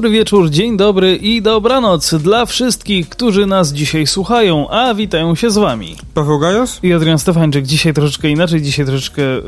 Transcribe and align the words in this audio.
Dobry 0.00 0.10
wieczór, 0.10 0.50
dzień 0.50 0.76
dobry 0.76 1.16
i 1.16 1.42
dobranoc 1.42 2.14
dla 2.14 2.46
wszystkich, 2.46 3.08
którzy 3.08 3.46
nas 3.46 3.72
dzisiaj 3.72 4.06
słuchają, 4.06 4.70
a 4.70 4.94
witają 4.94 5.34
się 5.34 5.50
z 5.50 5.58
wami. 5.58 5.96
Paweł 6.14 6.38
Gajos? 6.38 6.80
I 6.82 6.92
Adrian 6.92 7.18
Stefańczyk. 7.18 7.66
Dzisiaj 7.66 7.94
troszeczkę 7.94 8.28
inaczej, 8.28 8.62
dzisiaj 8.62 8.86
troszeczkę 8.86 9.22
y, 9.22 9.42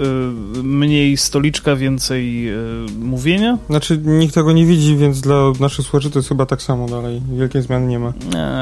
mniej 0.63 1.17
stoliczka, 1.17 1.77
więcej 1.77 2.49
y, 2.49 2.57
mówienia. 2.99 3.59
Znaczy, 3.71 3.99
nikt 4.05 4.35
tego 4.35 4.53
nie 4.53 4.67
widzi, 4.67 4.97
więc 4.97 5.21
dla 5.21 5.53
naszych 5.61 5.85
słuchaczy 5.85 6.11
to 6.11 6.19
jest 6.19 6.29
chyba 6.29 6.47
tak 6.47 6.63
samo 6.63 6.89
dalej. 6.89 7.23
Wielkiej 7.39 7.63
zmiany 7.63 7.87
nie 7.87 7.99
ma. 7.99 8.13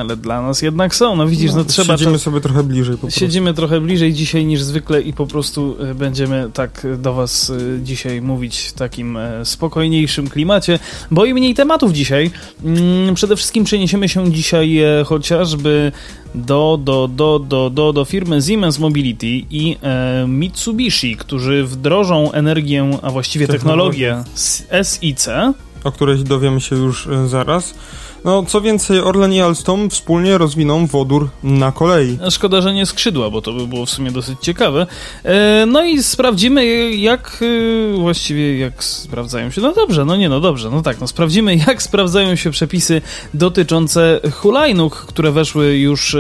Ale 0.01 0.17
dla 0.17 0.43
nas 0.43 0.63
jednak 0.63 0.95
są, 0.95 1.17
no 1.17 1.27
widzisz, 1.27 1.53
no, 1.53 1.59
no 1.59 1.65
trzeba... 1.65 1.97
Siedzimy 1.97 2.13
to... 2.13 2.19
sobie 2.19 2.41
trochę 2.41 2.63
bliżej 2.63 2.95
po 2.95 3.01
prostu. 3.01 3.21
Siedzimy 3.21 3.55
trochę 3.55 3.81
bliżej 3.81 4.13
dzisiaj 4.13 4.45
niż 4.45 4.63
zwykle 4.63 5.01
i 5.01 5.13
po 5.13 5.27
prostu 5.27 5.77
y, 5.91 5.95
będziemy 5.95 6.51
tak 6.55 6.87
do 6.99 7.15
was 7.15 7.51
y, 7.51 7.81
dzisiaj 7.83 8.23
mówić 8.23 8.59
w 8.59 8.73
takim 8.73 9.17
y, 9.17 9.45
spokojniejszym 9.45 10.29
klimacie, 10.29 10.79
bo 11.11 11.25
i 11.25 11.35
mniej 11.35 11.55
tematów 11.55 11.80
dzisiaj. 11.89 12.31
Mm, 12.65 13.15
przede 13.15 13.37
wszystkim 13.37 13.65
przeniesiemy 13.65 14.09
się 14.09 14.33
dzisiaj 14.33 14.79
e, 14.79 15.05
chociażby 15.05 15.93
do, 16.35 16.79
do, 16.85 17.09
do, 17.09 17.39
do, 17.39 17.71
do, 17.71 17.93
do 17.93 18.05
firmy 18.05 18.43
Siemens 18.43 18.79
Mobility 18.79 19.27
i 19.27 19.77
e, 19.83 20.25
Mitsubishi, 20.29 21.17
którzy 21.17 21.65
wdrożą 21.65 22.33
energię, 22.33 22.99
a 23.03 23.11
właściwie 23.11 23.49
technologię 23.49 24.25
SIC. 24.83 25.29
O 25.85 25.93
której 25.93 26.25
dowiemy 26.25 26.61
się 26.61 26.77
już 26.77 27.07
e, 27.07 27.29
zaraz. 27.29 27.75
No, 28.25 28.43
co 28.43 28.61
więcej, 28.61 29.01
Orlen 29.01 29.33
i 29.33 29.41
Alstom 29.41 29.91
wspólnie 29.91 30.39
rozwiną 30.39 30.87
wodór 30.87 31.29
na 31.43 31.73
kolei. 31.73 32.19
Szkoda, 32.31 32.61
że 32.61 32.75
nie 32.75 32.87
skrzydła, 32.87 33.31
bo 33.31 33.43
to 33.43 33.53
by 33.53 33.67
było 33.67 33.87
w 33.87 33.91
sumie 33.91 34.11
dosyć 34.11 34.39
ciekawe. 34.41 34.87
E, 35.25 35.67
no 35.67 35.85
i 35.85 36.03
sprawdzimy, 36.03 36.95
jak 36.95 37.41
e, 37.95 37.99
właściwie, 37.99 38.59
jak 38.59 38.85
sprawdzają 38.85 39.51
się. 39.51 39.61
No 39.61 39.73
dobrze, 39.73 40.05
no 40.05 40.17
nie, 40.17 40.29
no 40.29 40.41
dobrze, 40.41 40.71
no 40.71 40.83
tak, 40.83 41.01
no 41.01 41.07
sprawdzimy, 41.09 41.57
jak 41.67 41.83
sprawdzają 41.83 42.37
się 42.37 42.51
przepisy 42.51 43.03
dotyczące 43.35 44.21
hulajnóg, 44.33 44.97
które 44.97 45.33
weszły 45.33 45.79
już 45.79 46.15
e, 46.15 46.19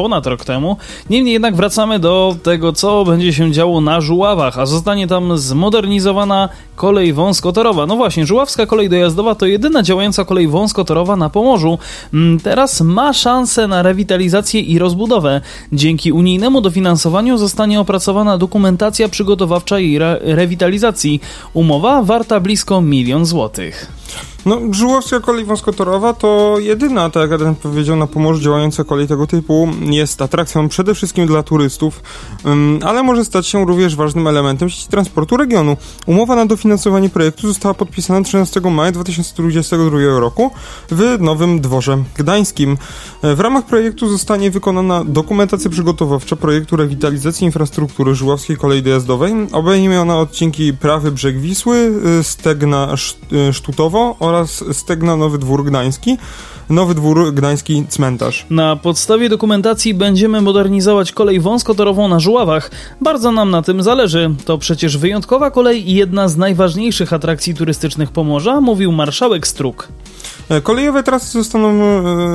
ponad 0.00 0.26
rok 0.26 0.44
temu. 0.44 0.76
Niemniej 1.10 1.32
jednak 1.32 1.56
wracamy 1.56 1.98
do 1.98 2.36
tego, 2.42 2.72
co 2.72 3.04
będzie 3.04 3.32
się 3.32 3.52
działo 3.52 3.80
na 3.80 4.00
Żuławach, 4.00 4.58
a 4.58 4.66
zostanie 4.66 5.06
tam 5.06 5.38
zmodernizowana 5.38 6.48
kolej 6.76 7.12
wąskotorowa. 7.12 7.86
No 7.86 7.96
właśnie, 7.96 8.26
Żuławska 8.26 8.66
kolej 8.66 8.88
dojazdowa 8.88 9.34
to 9.34 9.46
jedyna 9.46 9.82
działająca 9.82 10.24
kolej 10.24 10.48
wąskotorowa 10.48 11.16
na 11.16 11.30
Pomorzu. 11.30 11.78
Mm, 12.14 12.40
teraz 12.40 12.80
ma 12.80 13.12
szansę 13.12 13.68
na 13.68 13.82
rewitalizację 13.82 14.60
i 14.60 14.78
rozbudowę. 14.78 15.40
Dzięki 15.72 16.12
unijnemu 16.12 16.60
dofinansowaniu 16.60 17.38
zostanie 17.38 17.80
opracowana 17.80 18.38
dokumentacja 18.38 19.08
przygotowawcza 19.08 19.78
jej 19.78 19.96
re 19.96 20.18
rewitalizacji. 20.22 21.20
Umowa 21.54 22.02
warta 22.02 22.40
blisko 22.40 22.80
milion 22.80 23.26
złotych. 23.26 23.86
No, 24.46 24.60
Żułowska 24.70 25.20
kolej 25.20 25.44
wąskotorowa 25.44 26.12
to 26.12 26.56
jedyna, 26.58 27.10
tak 27.10 27.22
jak 27.22 27.40
Adam 27.40 27.54
powiedział, 27.54 27.96
na 27.96 28.06
Pomorzu 28.06 28.40
działająca 28.40 28.84
kolej 28.84 29.08
tego 29.08 29.26
typu. 29.26 29.68
Jest 29.80 30.22
atrakcją 30.22 30.68
przede 30.68 30.94
wszystkim 30.94 31.26
dla 31.26 31.42
turystów, 31.42 32.02
ale 32.84 33.02
może 33.02 33.24
stać 33.24 33.46
się 33.46 33.66
również 33.66 33.96
ważnym 33.96 34.26
elementem 34.26 34.70
sieci 34.70 34.88
transportu 34.88 35.36
regionu. 35.36 35.76
Umowa 36.06 36.36
na 36.36 36.46
dofinansowanie 36.46 37.08
projektu 37.08 37.48
została 37.48 37.74
podpisana 37.74 38.24
13 38.24 38.60
maja 38.60 38.92
2022 38.92 39.98
roku 40.20 40.50
w 40.90 41.16
Nowym 41.20 41.60
Dworze 41.60 42.04
Gdańskim. 42.14 42.78
W 43.22 43.40
ramach 43.40 43.64
projektu 43.64 44.08
zostanie 44.08 44.50
wykonana 44.50 45.04
dokumentacja 45.04 45.70
przygotowawcza 45.70 46.36
projektu 46.36 46.76
rewitalizacji 46.76 47.44
infrastruktury 47.44 48.14
Żuławskiej 48.14 48.56
kolei 48.56 48.82
dojazdowej. 48.82 49.32
Obejmie 49.52 50.00
ona 50.00 50.18
odcinki 50.18 50.72
prawy 50.72 51.12
brzeg 51.12 51.40
Wisły, 51.40 51.92
y, 52.20 52.24
Stegna 52.24 52.94
y, 53.32 53.52
Sztutowo 53.52 54.16
oraz 54.20 54.29
Stegna 54.72 55.16
Nowy 55.16 55.38
Dwór 55.38 55.64
Gdański. 55.64 56.18
Nowy 56.70 56.94
Dwór 56.94 57.34
Gdański 57.34 57.84
Cmentarz. 57.88 58.46
Na 58.50 58.76
podstawie 58.76 59.28
dokumentacji 59.28 59.94
będziemy 59.94 60.40
modernizować 60.40 61.12
kolej 61.12 61.40
wąskotorową 61.40 62.08
na 62.08 62.20
Żuławach. 62.20 62.70
Bardzo 63.00 63.32
nam 63.32 63.50
na 63.50 63.62
tym 63.62 63.82
zależy. 63.82 64.34
To 64.44 64.58
przecież 64.58 64.98
wyjątkowa 64.98 65.50
kolej 65.50 65.90
i 65.90 65.94
jedna 65.94 66.28
z 66.28 66.36
najważniejszych 66.36 67.12
atrakcji 67.12 67.54
turystycznych 67.54 68.10
Pomorza, 68.10 68.60
mówił 68.60 68.92
marszałek 68.92 69.46
Struk. 69.46 69.88
E, 70.50 70.60
kolejowe 70.60 71.02
trasy 71.02 71.32
zostaną 71.32 71.68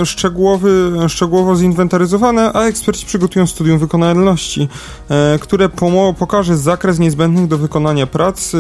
e, 0.02 0.06
szczegółowy, 0.06 0.92
szczegółowo 1.08 1.56
zinwentaryzowane, 1.56 2.52
a 2.54 2.64
eksperci 2.64 3.06
przygotują 3.06 3.48
studium 3.48 3.80
wykonalności, 3.80 4.68
e, 5.10 5.40
które 5.40 5.70
pokaże 6.20 6.58
zakres 6.58 7.00
niezbędnych 7.00 7.48
do 7.48 7.58
wykonania 7.58 8.08
prac 8.08 8.52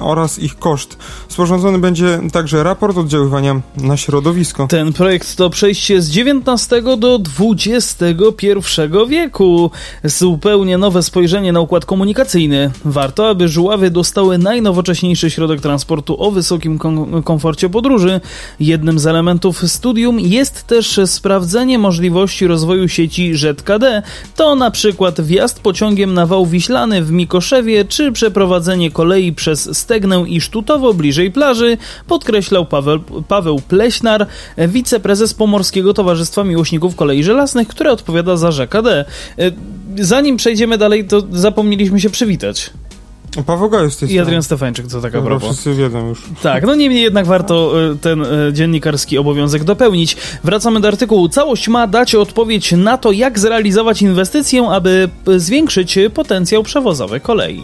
oraz 0.00 0.38
ich 0.38 0.58
koszt. 0.58 0.96
Sporządzony 1.28 1.78
będzie 1.78 2.20
także 2.32 2.62
raport 2.62 2.98
oddziaływania 2.98 3.60
na 3.76 3.96
środowisko. 3.96 4.66
Ten 4.66 4.92
projekt 4.92 5.36
to 5.36 5.50
przejście 5.50 6.02
z 6.02 6.18
XIX 6.18 6.84
do 6.98 7.20
XXI 7.40 8.64
wieku. 9.08 9.70
Zupełnie 10.04 10.78
nowe 10.78 11.02
spojrzenie 11.02 11.52
na 11.52 11.60
układ 11.60 11.84
komunikacyjny. 11.84 12.70
Warto, 12.84 13.28
aby 13.28 13.48
żuławy 13.48 13.90
dostały 13.90 14.38
najnowocześniejszy 14.38 15.30
środek 15.30 15.60
transportu 15.60 16.22
o 16.22 16.30
wysokim 16.30 16.78
kom 16.78 17.22
komforcie 17.22 17.68
podróży. 17.68 18.20
Jednym 18.60 18.91
z 18.98 19.06
elementów 19.06 19.70
studium 19.70 20.20
jest 20.20 20.66
też 20.66 21.00
sprawdzenie 21.06 21.78
możliwości 21.78 22.46
rozwoju 22.46 22.88
sieci 22.88 23.36
ZKD. 23.36 24.02
To 24.36 24.54
na 24.54 24.70
przykład 24.70 25.20
wjazd 25.20 25.60
pociągiem 25.60 26.14
na 26.14 26.26
wał 26.26 26.46
Wiślany 26.46 27.02
w 27.02 27.10
Mikoszewie, 27.10 27.84
czy 27.84 28.12
przeprowadzenie 28.12 28.90
kolei 28.90 29.32
przez 29.32 29.78
Stegnę 29.78 30.24
i 30.28 30.40
Sztutowo 30.40 30.94
bliżej 30.94 31.30
plaży, 31.30 31.78
podkreślał 32.06 32.66
Paweł, 32.66 33.00
Paweł 33.28 33.60
Pleśnar, 33.68 34.26
wiceprezes 34.58 35.34
Pomorskiego 35.34 35.94
Towarzystwa 35.94 36.44
Miłośników 36.44 36.96
Kolei 36.96 37.24
Żelaznych, 37.24 37.68
które 37.68 37.92
odpowiada 37.92 38.36
za 38.36 38.52
ZKD. 38.52 39.04
E, 39.38 39.52
zanim 39.98 40.36
przejdziemy 40.36 40.78
dalej, 40.78 41.04
to 41.04 41.22
zapomnieliśmy 41.32 42.00
się 42.00 42.10
przywitać. 42.10 42.70
Paweł 43.46 43.70
Gajus 43.70 44.02
I 44.02 44.18
Adrian 44.18 44.42
Stefańczyk, 44.42 44.86
co 44.86 45.00
tak 45.00 45.14
a 45.14 45.22
propos. 45.22 45.48
wszyscy 45.48 45.74
wiedzą 45.74 46.08
już. 46.08 46.22
Tak, 46.42 46.66
no 46.66 46.74
niemniej 46.74 47.02
jednak 47.02 47.26
warto 47.26 47.72
e, 47.92 47.96
ten 47.96 48.22
e, 48.22 48.52
dziennikarski 48.52 49.18
obowiązek 49.18 49.64
dopełnić. 49.64 50.16
Wracamy 50.44 50.80
do 50.80 50.88
artykułu. 50.88 51.28
Całość 51.28 51.68
ma 51.68 51.86
dać 51.86 52.14
odpowiedź 52.14 52.72
na 52.72 52.98
to, 52.98 53.12
jak 53.12 53.38
zrealizować 53.38 54.02
inwestycję, 54.02 54.68
aby 54.68 55.08
zwiększyć 55.36 55.98
potencjał 56.14 56.62
przewozowy 56.62 57.20
kolei. 57.20 57.62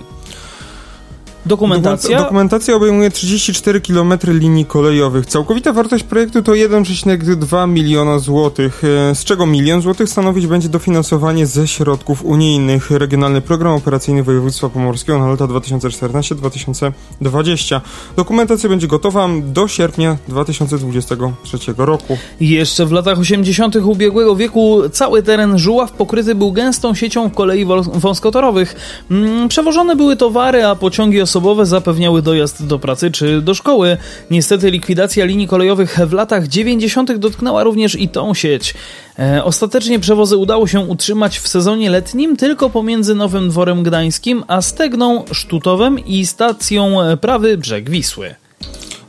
Dokumentacja? 1.48 2.19
Dokumentacja 2.19 2.76
obejmuje 2.76 3.10
34 3.10 3.81
km 3.81 4.12
linii 4.26 4.64
kolejowych. 4.64 5.26
Całkowita 5.26 5.72
wartość 5.72 6.04
projektu 6.04 6.42
to 6.42 6.53
1,2 6.53 7.69
miliona 7.69 8.19
złotych, 8.19 8.82
e, 9.10 9.14
z 9.14 9.25
czego 9.25 9.47
milion 9.47 9.82
złotych 9.82 10.09
stanowić 10.09 10.47
będzie 10.47 10.69
dofinansowanie 10.69 11.47
ze 11.47 11.69
środków 11.69 12.25
unijnych. 12.25 12.91
Regionalny 12.91 13.41
Program 13.41 13.72
Operacyjny 13.72 14.22
Województwa 14.22 14.69
Pomorskiego 14.69 15.19
na 15.19 15.28
lata 15.28 15.47
2014-2020. 15.47 17.80
Dokumentacja 18.16 18.69
będzie 18.69 18.86
gotowa 18.86 19.28
do 19.42 19.69
sierpnia 19.69 20.16
2023 20.28 21.59
roku. 21.76 22.19
Jeszcze 22.41 22.86
w 22.86 22.92
latach 22.92 23.19
80. 23.19 23.76
ubiegłego 23.76 24.36
wieku 24.36 24.80
cały 24.92 25.22
teren 25.22 25.59
Żuław 25.59 25.92
pokryty 25.92 26.34
był 26.34 26.53
gęstą 26.53 26.94
siecią 26.94 27.30
kolei 27.30 27.66
wąskotorowych. 27.94 28.77
Mm, 29.10 29.48
przewożone 29.48 29.97
były 29.97 30.16
towary, 30.16 30.65
a 30.65 30.74
pociągi 30.74 31.21
osobowe 31.21 31.38
osobowe 31.39 31.67
zapewniały 31.67 32.23
dojazd 32.23 32.67
do 32.67 32.79
pracy 32.79 33.11
czy 33.11 33.43
do 33.43 33.55
szkoły. 33.55 33.97
Niestety 34.31 34.71
likwidacja 34.71 35.25
linii 35.25 35.49
kolejowych 35.49 35.99
w 36.07 36.13
latach 36.13 36.49
90. 36.49 37.13
dotknęła 37.17 37.63
również 37.63 37.95
i 37.95 38.09
tą 38.09 38.35
sieć. 38.35 38.75
E, 39.19 39.45
ostatecznie 39.45 39.99
przewozy 39.99 40.37
udało 40.37 40.67
się 40.67 40.81
utrzymać 40.81 41.39
w 41.39 41.49
sezonie 41.49 41.91
letnim 41.91 42.37
tylko 42.37 42.71
pomiędzy 42.71 43.15
Nowym 43.15 43.49
Dworem 43.49 43.83
Gdańskim 43.83 44.45
a 44.49 44.63
Stegną, 44.63 45.25
Sztutowem 45.33 45.99
i 45.99 46.27
stacją 46.27 46.97
Prawy 47.21 47.59
Brzeg 47.59 47.91
Wisły. 47.91 48.35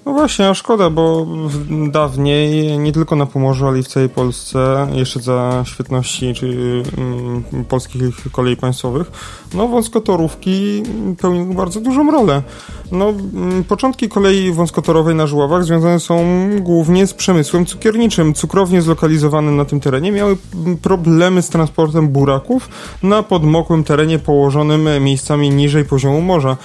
No 0.10 0.16
właśnie, 0.16 0.50
a 0.50 0.54
szkoda, 0.54 0.90
bo 0.90 1.28
dawniej 1.92 2.78
nie 2.80 2.92
tylko 2.92 3.16
na 3.16 3.26
Pomorzu, 3.26 3.68
ale 3.68 3.80
i 3.80 3.84
w 3.84 3.88
całej 3.88 4.10
Polsce, 4.10 4.88
jeszcze 4.94 5.20
za 5.20 5.64
świetności 5.68 6.34
czy 6.34 6.48
mm, 6.98 7.44
polskich 7.68 8.32
kolei 8.32 8.56
państwowych, 8.56 9.12
no 9.54 9.68
wąskotorówki 9.68 10.84
pełniły 11.22 11.56
bardzo 11.56 11.82
dużą 11.82 12.12
rolę. 12.12 12.42
No, 12.92 13.10
mm, 13.10 13.64
początki 13.64 14.10
kolei 14.10 14.52
wąskotorowej 14.52 15.16
na 15.16 15.28
Żuławach 15.28 15.64
związane 15.64 16.00
są 16.00 16.26
głównie 16.60 17.08
z 17.08 17.14
przemysłem 17.14 17.66
cukierniczym. 17.66 18.34
Cukrownie 18.34 18.82
zlokalizowane 18.82 19.52
na 19.52 19.66
tym 19.66 19.80
terenie 19.80 20.12
miały 20.12 20.38
problemy 20.82 21.42
z 21.42 21.50
transportem 21.50 22.08
buraków 22.08 22.70
na 23.04 23.24
podmokłym 23.24 23.84
terenie 23.84 24.20
położonym 24.20 25.04
miejscami 25.04 25.50
niżej 25.50 25.86
poziomu 25.86 26.22
morza. 26.22 26.58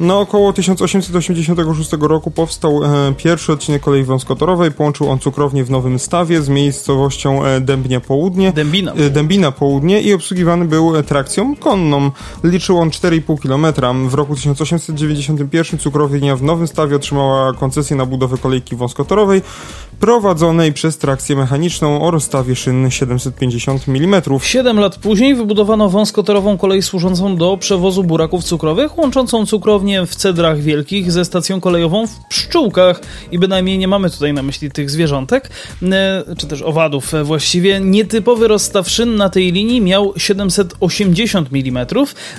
No 0.00 0.20
około 0.20 0.52
1886 0.52 1.92
roku 2.00 2.30
powstał 2.30 2.84
e, 2.84 3.12
pierwszy 3.16 3.52
odcinek 3.52 3.82
kolei 3.82 4.04
wąskotorowej. 4.04 4.72
Połączył 4.72 5.10
on 5.10 5.18
cukrownię 5.18 5.64
w 5.64 5.70
Nowym 5.70 5.98
Stawie 5.98 6.42
z 6.42 6.48
miejscowością 6.48 7.44
e, 7.44 7.60
Dębnia 7.60 8.00
Południe. 8.00 8.52
Dębina. 8.52 8.92
E, 8.92 9.10
Dębina 9.10 9.52
Południe 9.52 10.02
i 10.02 10.12
obsługiwany 10.12 10.64
był 10.64 11.02
trakcją 11.02 11.56
konną. 11.56 12.10
Liczył 12.44 12.78
on 12.78 12.90
4,5 12.90 13.38
km. 13.42 13.96
W 14.08 14.14
roku 14.14 14.34
1891 14.34 15.78
cukrownia 15.78 16.36
w 16.36 16.42
Nowym 16.42 16.66
Stawie 16.66 16.96
otrzymała 16.96 17.52
koncesję 17.52 17.96
na 17.96 18.06
budowę 18.06 18.38
kolejki 18.38 18.76
wąskotorowej 18.76 19.42
prowadzonej 20.00 20.72
przez 20.72 20.98
trakcję 20.98 21.36
mechaniczną 21.36 22.02
o 22.02 22.10
rozstawie 22.10 22.56
szyn 22.56 22.90
750 22.90 23.88
mm. 23.88 24.22
Siedem 24.42 24.80
lat 24.80 24.96
później 24.96 25.34
wybudowano 25.34 25.88
wąskotorową 25.88 26.58
kolej 26.58 26.82
służącą 26.82 27.36
do 27.36 27.56
przewozu 27.56 28.04
buraków 28.04 28.44
cukrowych, 28.44 28.98
łączącą 28.98 29.46
cukrownię 29.46 29.83
w 30.06 30.16
Cedrach 30.16 30.60
Wielkich 30.60 31.12
ze 31.12 31.24
stacją 31.24 31.60
kolejową 31.60 32.06
w 32.06 32.26
Pszczółkach 32.28 33.00
i 33.32 33.38
bynajmniej 33.38 33.78
nie 33.78 33.88
mamy 33.88 34.10
tutaj 34.10 34.32
na 34.32 34.42
myśli 34.42 34.70
tych 34.70 34.90
zwierzątek, 34.90 35.50
e, 35.82 36.24
czy 36.38 36.46
też 36.46 36.62
owadów 36.62 37.12
właściwie. 37.24 37.80
Nietypowy 37.80 38.48
rozstaw 38.48 38.90
szyn 38.90 39.16
na 39.16 39.28
tej 39.28 39.52
linii 39.52 39.80
miał 39.80 40.12
780 40.16 41.48
mm, 41.52 41.86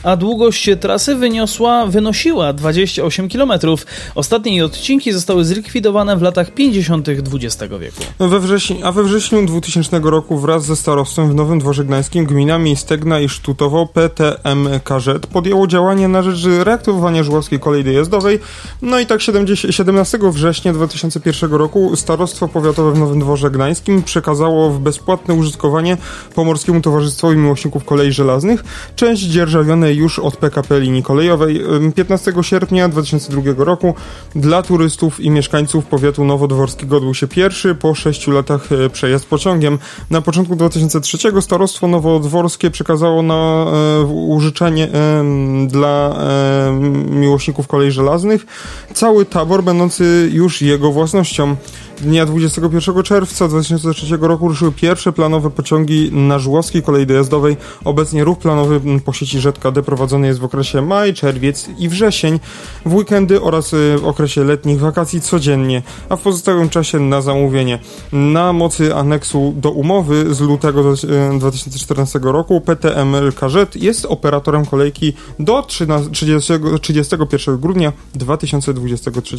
a 0.04 0.18
długość 0.18 0.70
trasy 0.80 1.16
wyniosła, 1.16 1.86
wynosiła 1.88 2.54
28 2.54 3.30
km. 3.30 3.52
Ostatnie 4.16 4.66
odcinki 4.66 5.12
zostały 5.12 5.46
zlikwidowane 5.46 6.18
w 6.18 6.22
latach 6.22 6.52
50. 6.52 7.10
XX 7.10 7.74
wieku. 7.80 8.04
We 8.20 8.40
wrześniu, 8.40 8.78
a 8.84 8.92
we 8.92 9.04
wrześniu 9.04 9.46
2000 9.46 10.00
roku 10.04 10.38
wraz 10.38 10.66
ze 10.66 10.76
starostwem 10.76 11.30
w 11.30 11.36
Nowym 11.36 11.60
Dworze 11.60 11.84
Gdańskim 11.84 12.26
gminami 12.26 12.76
Stegna 12.76 13.20
i 13.20 13.30
Sztutowo 13.30 13.86
PTM 13.86 14.68
KZ 14.84 15.26
podjęło 15.26 15.68
działanie 15.68 16.08
na 16.08 16.22
rzecz 16.24 16.46
reaktywowania 16.64 17.24
żuławskiej 17.36 17.60
kolei 17.60 17.84
dojazdowej. 17.84 18.40
No 18.82 19.00
i 19.00 19.06
tak 19.06 19.22
70, 19.22 19.76
17 19.76 20.20
września 20.24 20.74
2001 20.74 21.52
roku 21.54 21.96
starostwo 21.96 22.48
powiatowe 22.48 22.92
w 22.92 23.00
Nowym 23.00 23.20
Dworze 23.20 23.52
Gdańskim 23.52 24.04
przekazało 24.04 24.70
w 24.70 24.80
bezpłatne 24.80 25.34
użytkowanie 25.34 25.98
Pomorskiemu 26.36 26.82
Towarzystwowi 26.82 27.38
Miłośników 27.38 27.86
Kolei 27.86 28.12
Żelaznych 28.12 28.64
część 28.96 29.24
dzierżawionej 29.24 29.98
już 29.98 30.20
od 30.20 30.38
PKP 30.38 30.80
linii 30.80 31.04
kolejowej 31.04 31.62
15 31.96 32.34
sierpnia 32.42 32.90
2002 32.90 33.42
roku 33.58 33.94
dla 34.36 34.64
turystów 34.64 35.20
i 35.20 35.30
mieszkańców 35.30 35.86
powiatu 35.86 36.26
nowodworskiego 36.26 36.98
odbył 36.98 37.14
się 37.14 37.28
pierwszy 37.28 37.76
po 37.76 37.96
sześciu 37.96 38.32
latach 38.32 38.72
e, 38.72 38.90
przejazd 38.90 39.26
pociągiem. 39.26 39.80
Na 40.10 40.22
początku 40.22 40.56
2003 40.56 41.18
starostwo 41.42 41.88
nowodworskie 41.88 42.72
przekazało 42.72 43.22
na 43.22 43.66
e, 43.66 44.04
użyczenie 44.06 44.88
e, 44.94 45.24
dla 45.68 46.16
e, 46.20 47.25
miłośników 47.26 47.68
kolei 47.68 47.92
żelaznych 47.92 48.46
cały 48.94 49.26
tabor 49.26 49.64
będący 49.64 50.30
już 50.34 50.62
jego 50.62 50.92
własnością. 50.92 51.56
Dnia 52.02 52.26
21 52.26 53.04
czerwca 53.04 53.48
2003 53.48 54.18
roku 54.22 54.48
ruszyły 54.48 54.72
pierwsze 54.72 55.14
planowe 55.14 55.50
pociągi 55.50 56.10
na 56.12 56.40
Żuławskiej 56.40 56.84
Kolei 56.84 57.06
Dojazdowej. 57.06 57.58
Obecnie 57.86 58.24
ruch 58.24 58.40
planowy 58.40 58.82
po 59.06 59.14
sieci 59.14 59.42
ŻKD 59.42 59.84
prowadzony 59.84 60.28
jest 60.28 60.40
w 60.40 60.44
okresie 60.44 60.82
maj, 60.82 61.14
czerwiec 61.14 61.70
i 61.78 61.90
wrzesień, 61.90 62.40
w 62.86 62.96
weekendy 62.96 63.42
oraz 63.42 63.74
y, 63.74 63.98
w 63.98 64.06
okresie 64.06 64.44
letnich 64.44 64.80
wakacji 64.80 65.22
codziennie, 65.22 65.82
a 66.10 66.16
w 66.16 66.22
pozostałym 66.22 66.70
czasie 66.70 67.00
na 67.00 67.22
zamówienie. 67.22 67.80
Na 68.12 68.54
mocy 68.54 68.96
aneksu 68.96 69.54
do 69.58 69.72
umowy 69.72 70.36
z 70.36 70.40
lutego 70.40 70.94
2014 71.40 72.20
roku 72.24 72.62
PTM 72.62 73.16
LKZ 73.16 73.76
jest 73.76 74.06
operatorem 74.06 74.66
kolejki 74.66 75.14
do 75.40 75.62
13, 75.62 76.10
30, 76.82 77.15
31 77.18 77.58
grudnia 77.58 77.94
2023 78.16 79.38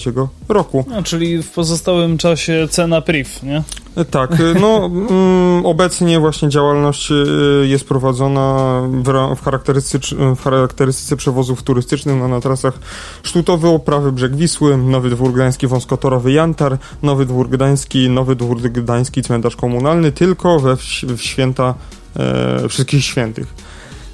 roku. 0.49 0.85
No, 0.89 1.03
czyli 1.03 1.43
w 1.43 1.51
pozostałym 1.51 2.19
czasie 2.19 2.69
cena 2.71 3.01
priv, 3.01 3.29
nie? 3.43 3.63
Tak, 4.11 4.31
no 4.61 4.87
mm, 5.11 5.67
obecnie 5.67 6.21
właśnie 6.21 6.49
działalność 6.49 7.11
y, 7.11 7.67
jest 7.67 7.89
prowadzona 7.89 8.81
w, 9.05 9.37
w, 9.37 9.45
charakterystyce, 9.45 10.17
w 10.37 10.43
charakterystyce 10.43 11.17
przewozów 11.17 11.63
turystycznych 11.63 12.17
no, 12.19 12.29
na 12.29 12.41
trasach 12.41 12.79
Sztutowy, 13.23 13.69
Oprawy, 13.69 14.13
Brzeg 14.13 14.37
Wisły, 14.37 14.77
Nowy 14.77 15.11
Dwór 15.11 15.33
Gdański, 15.33 15.67
Wąskotorowy 15.67 16.33
Jantar, 16.33 16.79
Nowy 17.03 17.27
Dwór 17.27 17.49
Gdański, 17.49 18.11
Nowy 18.11 18.37
Dwór 18.37 18.61
Gdański, 18.61 19.23
Cmentarz 19.23 19.57
Komunalny, 19.57 20.13
tylko 20.13 20.61
we 20.61 20.77
w, 20.77 20.83
w 21.17 21.21
święta 21.23 21.75
e, 22.17 22.69
Wszystkich 22.69 23.05
Świętych. 23.05 23.55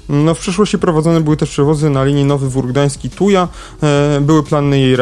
No, 0.09 0.35
w 0.35 0.39
przyszłości 0.39 0.79
prowadzone 0.79 1.21
były 1.21 1.37
też 1.37 1.49
przewozy 1.49 1.89
na 1.89 2.03
linii 2.03 2.25
Nowy 2.25 2.49
Wór 2.49 2.67
Gdański-Tuja. 2.67 3.47
E, 3.83 4.21
były 4.21 4.43
plany 4.43 4.79
jej 4.79 4.95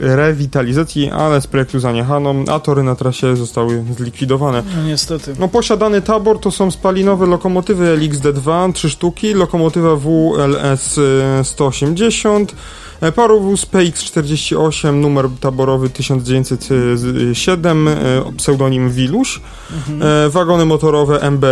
rewitalizacji, 0.00 1.10
ale 1.10 1.40
z 1.40 1.46
projektu 1.46 1.80
zaniechano, 1.80 2.34
a 2.52 2.60
tory 2.60 2.82
na 2.82 2.94
trasie 2.94 3.36
zostały 3.36 3.84
zlikwidowane. 3.96 4.62
No, 4.76 4.82
niestety. 4.82 5.34
No, 5.38 5.48
posiadany 5.48 6.02
tabor 6.02 6.40
to 6.40 6.50
są 6.50 6.70
spalinowe 6.70 7.26
lokomotywy 7.26 7.96
LXD2, 7.98 8.72
3 8.72 8.90
sztuki, 8.90 9.34
lokomotywa 9.34 9.96
WLS 9.96 11.00
180, 11.42 12.54
e, 13.00 13.12
Parowóz 13.12 13.66
PX48, 13.66 14.94
numer 14.94 15.28
taborowy 15.40 15.90
1907, 15.90 17.88
e, 17.88 17.94
pseudonim 18.36 18.90
Wiluś, 18.90 19.40
mhm. 19.72 20.02
e, 20.02 20.30
wagony 20.30 20.64
motorowe 20.64 21.30
MB 21.30 21.44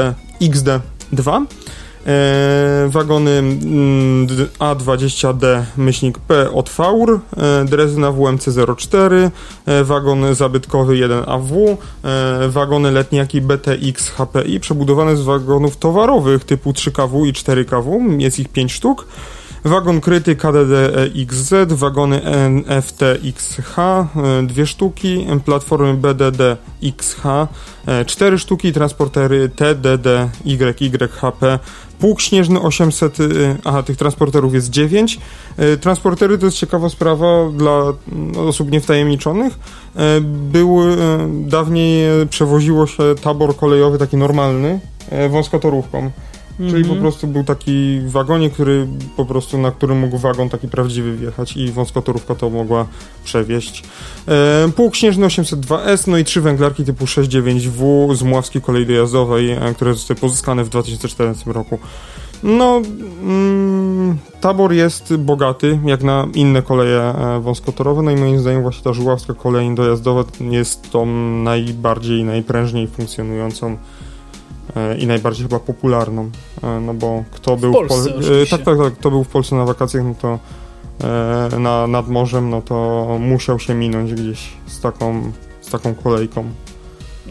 XD2, 0.43 0.81
E, 1.13 1.47
wagony 2.89 3.31
mm, 3.39 4.27
A20D 4.59 5.63
myślnik 5.77 6.19
P 6.19 6.51
od 6.51 6.71
Faur, 6.71 7.21
e, 7.37 7.65
drezyna 7.65 8.13
WMC04, 8.13 9.31
e, 9.67 9.85
wagon 9.85 10.35
zabytkowy 10.35 10.95
1AW, 10.95 11.77
e, 12.05 12.49
wagony 12.49 12.91
letniaki 12.91 13.41
BTX 13.41 14.09
HPI 14.09 14.61
przebudowane 14.61 15.17
z 15.17 15.23
wagonów 15.23 15.77
towarowych 15.77 16.45
typu 16.45 16.71
3KW 16.73 17.27
i 17.27 17.33
4KW, 17.33 18.21
jest 18.21 18.39
ich 18.39 18.49
5 18.49 18.73
sztuk. 18.73 19.07
Wagon 19.65 20.01
kryty 20.01 20.37
KDD 20.37 20.75
XZ, 21.17 21.55
wagony 21.69 22.21
NFT 22.25 23.03
XH, 23.25 23.79
e, 23.79 24.07
dwie 24.43 24.67
sztuki, 24.67 25.27
platformy 25.45 25.95
BDD 25.95 26.57
XH, 26.83 27.27
e, 27.87 28.05
cztery 28.05 28.39
sztuki, 28.39 28.73
transportery 28.73 29.49
TDD 29.49 30.29
YYHP, 30.45 31.59
Pług 31.99 32.21
śnieżny 32.21 32.61
800, 32.61 33.21
y, 33.21 33.57
aha, 33.65 33.83
tych 33.83 33.97
transporterów 33.97 34.55
jest 34.55 34.71
9. 34.71 35.19
Y, 35.59 35.79
transportery 35.79 36.39
to 36.39 36.47
jest 36.47 36.59
ciekawa 36.59 36.89
sprawa 36.89 37.51
dla 37.57 37.83
no, 38.13 38.49
osób 38.49 38.71
niewtajemniczonych. 38.71 39.59
Były, 40.23 40.97
dawniej 41.29 42.27
przewoziło 42.27 42.87
się 42.87 43.03
tabor 43.23 43.57
kolejowy 43.57 43.99
taki 43.99 44.17
normalny 44.17 44.81
wąskotorówką. 45.31 46.11
Czyli 46.59 46.85
po 46.85 46.89
mhm. 46.89 47.01
prostu 47.01 47.27
był 47.27 47.45
taki 47.45 48.01
wagonik, 48.07 48.53
który 48.53 48.87
po 49.17 49.25
prostu, 49.25 49.59
na 49.59 49.71
którym 49.71 49.99
mógł 49.99 50.19
wagon 50.19 50.49
taki 50.49 50.69
prawdziwy 50.69 51.17
wjechać 51.17 51.57
i 51.57 51.73
wąskotorówka 51.73 52.35
to 52.35 52.51
mogła 52.51 52.87
przewieźć. 53.25 53.85
E, 54.29 54.69
Pułk 54.77 54.97
Śnieżny 54.97 55.27
802S, 55.27 56.09
no 56.09 56.19
i 56.19 56.25
trzy 56.25 56.41
węglarki 56.41 56.85
typu 56.85 57.05
69W 57.05 58.15
z 58.15 58.23
Mławskiej 58.23 58.63
Kolei 58.63 58.87
Dojazdowej, 58.87 59.51
e, 59.51 59.75
które 59.75 59.95
zostały 59.95 60.21
pozyskane 60.21 60.65
w 60.65 60.69
2014 60.69 61.53
roku. 61.53 61.79
No, 62.43 62.83
mm, 63.23 64.19
tabor 64.41 64.73
jest 64.73 65.17
bogaty, 65.17 65.79
jak 65.85 66.03
na 66.03 66.29
inne 66.35 66.63
koleje 66.63 67.01
e, 67.01 67.41
wąskotorowe, 67.41 68.03
no 68.03 68.11
i 68.11 68.17
moim 68.17 68.41
zdaniem 68.41 68.63
właśnie 68.63 68.85
ta 68.85 68.93
żuławska 68.93 69.35
kolej 69.35 69.75
dojazdowa 69.75 70.25
jest 70.41 70.91
tą 70.91 71.07
najbardziej, 71.43 72.25
najprężniej 72.25 72.87
funkcjonującą 72.87 73.77
i 74.99 75.07
najbardziej 75.07 75.43
chyba 75.43 75.59
popularną, 75.61 76.31
e, 76.63 76.81
no 76.81 76.95
bo 76.95 77.25
kto 77.31 77.57
był 77.57 77.73
w 77.73 77.75
Polsce, 77.75 78.11
w 78.11 78.15
Pol- 78.15 78.47
tak, 78.51 78.63
tak, 78.63 78.79
tak, 78.79 78.95
kto 78.95 79.11
był 79.11 79.25
w 79.25 79.29
Polsce 79.29 79.57
na 79.57 79.65
wakacjach, 79.65 80.05
no 80.05 80.15
to 80.21 80.39
e, 81.55 81.59
na, 81.59 81.87
nad 81.87 82.09
morzem, 82.09 82.51
no 82.51 82.63
to 82.63 83.07
musiał 83.21 83.59
się 83.59 83.75
minąć 83.75 84.15
gdzieś 84.15 84.53
z 84.67 84.81
taką, 84.81 85.33
z 85.61 85.71
taką 85.71 85.95
kolejką. 85.95 86.45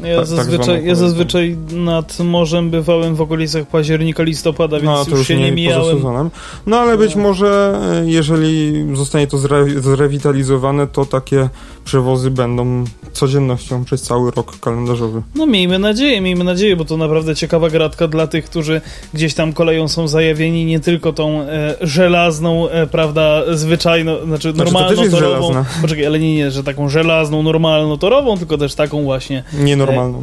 Ja, 0.04 0.18
tak 0.18 0.27
zazwyczaj, 0.27 0.86
ja 0.86 0.96
zazwyczaj 0.96 1.58
nad 1.72 2.20
morzem 2.20 2.70
bywałem 2.70 3.16
w 3.16 3.22
okolicach 3.22 3.68
października, 3.68 4.24
listopada, 4.24 4.80
więc 4.80 4.86
no, 4.86 5.06
to 5.06 5.12
już, 5.12 5.20
już 5.20 5.27
się 5.27 5.38
nie 5.38 5.51
mijałem. 5.51 6.30
No 6.66 6.77
ale 6.77 6.98
być 6.98 7.16
no. 7.16 7.22
może, 7.22 7.80
e, 8.04 8.10
jeżeli 8.10 8.86
zostanie 8.96 9.27
to 9.27 9.38
zre 9.38 9.66
zrewitalizowane, 9.82 10.88
to 10.88 11.06
takie 11.06 11.50
przewozy 11.86 12.32
będą 12.32 12.84
codziennością 13.12 13.86
przez 13.86 14.01
cały 14.01 14.32
rok 14.32 14.60
kalendarzowy. 14.60 15.22
No 15.36 15.46
miejmy 15.46 15.80
nadzieję, 15.80 16.22
miejmy 16.22 16.44
nadzieję, 16.44 16.75
bo 16.75 16.86
to 16.86 16.98
naprawdę 16.98 17.36
ciekawa 17.36 17.70
gratka 17.70 18.08
dla 18.08 18.27
tych, 18.27 18.46
którzy 18.46 18.82
gdzieś 19.13 19.34
tam 19.34 19.54
koleją 19.54 19.88
są 19.88 20.08
zajawieni 20.08 20.66
nie 20.66 20.80
tylko 20.80 21.13
tą 21.13 21.42
e, 21.42 21.75
żelazną, 21.82 22.70
e, 22.70 22.88
prawda, 22.88 23.44
zwyczajną, 23.56 24.25
znaczy, 24.25 24.54
znaczy 24.54 24.72
normalną 24.72 25.10
torową. 25.10 25.63
Poczekaj, 25.82 26.06
ale 26.06 26.20
nie, 26.20 26.36
nie, 26.36 26.51
że 26.51 26.63
taką 26.63 26.89
żelazną, 26.89 27.44
normalną 27.44 27.98
torową, 27.98 28.38
tylko 28.38 28.58
też 28.58 28.75
taką 28.75 29.04
właśnie. 29.04 29.44
Nienormalną. 29.54 29.87
E, 29.91 30.13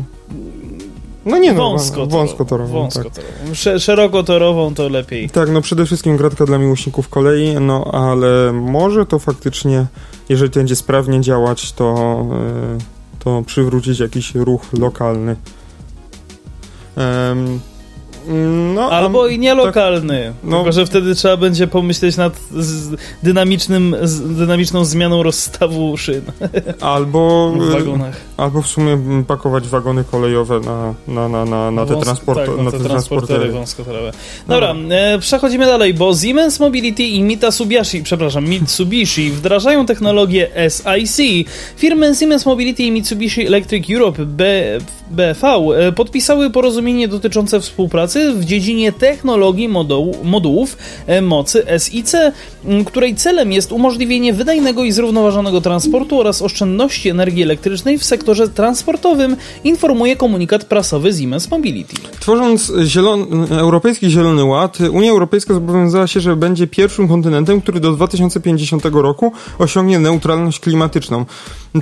no 1.26 1.38
nie 1.38 1.52
no, 1.52 1.62
wąskotorową. 1.62 2.18
Wąskotorową, 2.18 2.73
wąskotorową. 2.73 3.33
Tak. 3.64 3.80
Szerokotorową 3.80 4.75
to 4.75 4.88
lepiej. 4.88 5.30
Tak, 5.30 5.50
no 5.50 5.61
przede 5.61 5.87
wszystkim 5.87 6.16
gratka 6.16 6.47
dla 6.47 6.59
miłośników 6.59 7.09
kolei, 7.09 7.54
no 7.61 7.85
ale 7.92 8.52
może 8.52 9.06
to 9.06 9.18
faktycznie, 9.18 9.87
jeżeli 10.28 10.50
to 10.50 10.61
będzie 10.61 10.76
sprawnie 10.76 11.21
działać, 11.21 11.73
to, 11.73 11.94
e, 12.33 12.78
to 13.18 13.42
przywrócić 13.47 14.00
jakiś 14.00 14.35
ruch 14.35 14.62
lokalny. 14.73 15.37
Um, 16.97 17.61
no, 18.75 18.90
Albo 18.90 19.28
i 19.28 19.38
nielokalny. 19.38 20.25
Tak, 20.25 20.50
no, 20.50 20.57
tylko, 20.57 20.73
że 20.73 20.87
wtedy 20.87 21.14
trzeba 21.14 21.37
będzie 21.37 21.66
pomyśleć 21.66 22.16
nad 22.16 22.40
dynamicznym, 23.23 23.97
z 24.02 24.37
dynamiczną 24.37 24.85
zmianą 24.85 25.23
rozstawu 25.23 25.97
szyn. 25.97 26.23
Albo 26.81 27.52
w 27.52 27.73
wagonach. 27.73 28.21
Albo 28.37 28.62
w 28.62 28.66
sumie 28.66 28.99
pakować 29.26 29.69
wagony 29.69 30.04
kolejowe 30.11 30.61
na, 30.61 30.95
na, 31.09 31.28
na, 31.28 31.45
na, 31.45 31.71
na 31.71 31.87
te, 31.87 31.97
transport, 31.97 32.38
tak, 32.38 32.64
na, 32.64 32.71
te, 32.71 32.78
te 32.78 32.85
transportery 32.85 33.52
wąskotorowe. 33.52 34.12
Dobra, 34.49 34.75
no. 34.75 34.95
e, 34.95 35.19
przechodzimy 35.19 35.66
dalej, 35.66 35.95
bo 35.95 36.16
Siemens 36.16 36.61
Mobility 36.61 37.02
i 37.02 37.23
Mitsubishi, 37.23 38.02
przepraszam, 38.02 38.49
Mitsubishi 38.49 39.31
wdrażają 39.31 39.87
technologię 39.87 40.50
SIC. 40.69 41.49
Firmy 41.76 42.14
Siemens 42.14 42.47
Mobility 42.47 42.83
i 42.83 42.90
Mitsubishi 42.90 43.47
Electric 43.47 43.90
Europe 43.90 44.25
B, 44.26 44.62
BV 45.11 45.49
e, 45.49 45.93
podpisały 45.93 46.50
porozumienie 46.50 47.09
dotyczące 47.09 47.61
współpracy 47.61 48.13
pracy 48.14 48.33
w 48.35 48.44
dziedzinie 48.44 48.92
technologii 48.92 49.68
moduł, 49.68 50.16
modułów 50.25 50.76
e, 51.06 51.23
mocy 51.23 51.66
SiC, 51.78 52.12
której 52.87 53.14
celem 53.14 53.52
jest 53.52 53.73
umożliwienie 53.73 54.33
wydajnego 54.33 54.85
i 54.85 54.92
zrównoważonego 54.92 55.61
transportu 55.61 56.21
oraz 56.21 56.42
oszczędności 56.42 57.09
energii 57.09 57.42
elektrycznej 57.42 57.99
w 57.99 58.04
sektorze 58.04 58.49
transportowym, 58.49 59.37
informuje 59.64 60.16
komunikat 60.16 60.64
prasowy 60.64 61.12
Siemens 61.12 61.50
Mobility. 61.50 61.94
Tworząc 62.21 62.73
zielon 62.85 63.47
Europejski 63.50 64.11
Zielony 64.11 64.44
Ład, 64.44 64.78
Unia 64.92 65.11
Europejska 65.11 65.54
zobowiązała 65.54 66.06
się, 66.06 66.21
że 66.21 66.37
będzie 66.37 66.66
pierwszym 66.66 67.09
kontynentem, 67.09 67.61
który 67.61 67.80
do 67.80 67.92
2050 67.92 68.85
roku 68.85 69.33
osiągnie 69.59 69.99
neutralność 69.99 70.61
klimatyczną, 70.61 71.25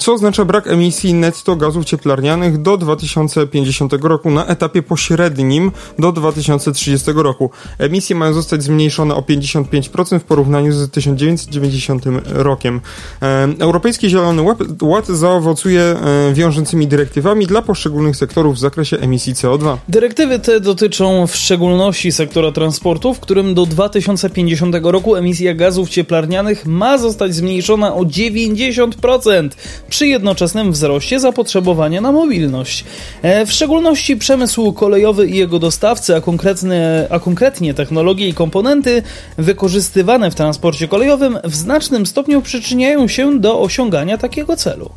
co 0.01 0.12
oznacza 0.12 0.45
brak 0.45 0.67
emisji 0.67 1.15
netto 1.15 1.57
gazów 1.57 1.85
cieplarnianych 1.85 2.62
do 2.62 2.77
2050 2.77 3.93
roku 3.93 4.31
na 4.31 4.47
etapie 4.47 4.83
pośrednim 4.83 5.73
do 5.99 6.12
2030 6.23 7.11
roku. 7.14 7.50
Emisje 7.79 8.17
mają 8.17 8.33
zostać 8.33 8.62
zmniejszone 8.62 9.14
o 9.14 9.21
55% 9.21 10.19
w 10.19 10.25
porównaniu 10.25 10.73
z 10.73 10.91
1990 10.91 12.05
rokiem. 12.26 12.81
E, 13.23 13.49
Europejski 13.59 14.11
Zielony 14.11 14.43
Ład 14.83 15.07
zaowocuje 15.07 15.81
e, 15.81 16.33
wiążącymi 16.35 16.87
dyrektywami 16.87 17.47
dla 17.47 17.62
poszczególnych 17.62 18.17
sektorów 18.17 18.55
w 18.57 18.59
zakresie 18.59 18.99
emisji 18.99 19.35
CO2. 19.35 19.76
Dyrektywy 19.88 20.38
te 20.38 20.61
dotyczą 20.61 21.26
w 21.26 21.37
szczególności 21.37 22.12
sektora 22.12 22.52
transportu, 22.52 23.14
w 23.14 23.21
którym 23.21 23.55
do 23.55 23.67
2050 23.67 24.76
roku 24.83 25.17
emisja 25.17 25.55
gazów 25.55 25.88
cieplarnianych 25.88 26.67
ma 26.67 26.99
zostać 26.99 27.35
zmniejszona 27.35 27.95
o 27.95 28.00
90% 28.00 29.49
przy 29.88 30.07
jednoczesnym 30.07 30.73
wzroście 30.73 31.21
zapotrzebowania 31.21 32.00
na 32.00 32.12
mobilność. 32.12 32.85
E, 33.23 33.47
w 33.47 33.52
szczególności 33.52 34.17
przemysł 34.17 34.73
kolejowy 34.73 35.26
i 35.29 35.37
jego 35.37 35.59
dostawcy 35.59 36.12
a, 36.16 36.21
konkretne, 36.21 37.07
a 37.11 37.19
konkretnie 37.19 37.75
technologie 37.75 38.28
i 38.28 38.35
komponenty 38.35 39.02
wykorzystywane 39.38 40.31
w 40.31 40.35
transporcie 40.35 40.88
kolejowym 40.88 41.38
w 41.45 41.54
znacznym 41.54 42.07
stopniu 42.07 42.42
przyczyniają 42.42 43.09
się 43.09 43.40
do 43.40 43.61
osiągania 43.61 44.19
takiego 44.19 44.57
celu. 44.57 44.90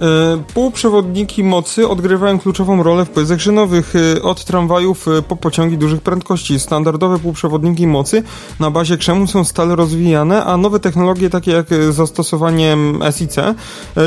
E, 0.00 0.42
półprzewodniki 0.54 1.44
mocy 1.44 1.88
odgrywają 1.88 2.38
kluczową 2.38 2.82
rolę 2.82 3.04
w 3.04 3.10
pojazdach 3.10 3.40
szynowych, 3.40 3.92
e, 4.16 4.22
od 4.22 4.44
tramwajów 4.44 5.08
e, 5.08 5.22
po 5.22 5.36
pociągi 5.36 5.78
dużych 5.78 6.00
prędkości. 6.00 6.60
Standardowe 6.60 7.18
półprzewodniki 7.18 7.86
mocy 7.86 8.22
na 8.60 8.70
bazie 8.70 8.96
krzemu 8.96 9.26
są 9.26 9.44
stale 9.44 9.76
rozwijane, 9.76 10.44
a 10.44 10.56
nowe 10.56 10.80
technologie 10.80 11.30
takie 11.30 11.50
jak 11.50 11.66
zastosowanie 11.90 12.76
SiC, 13.10 13.36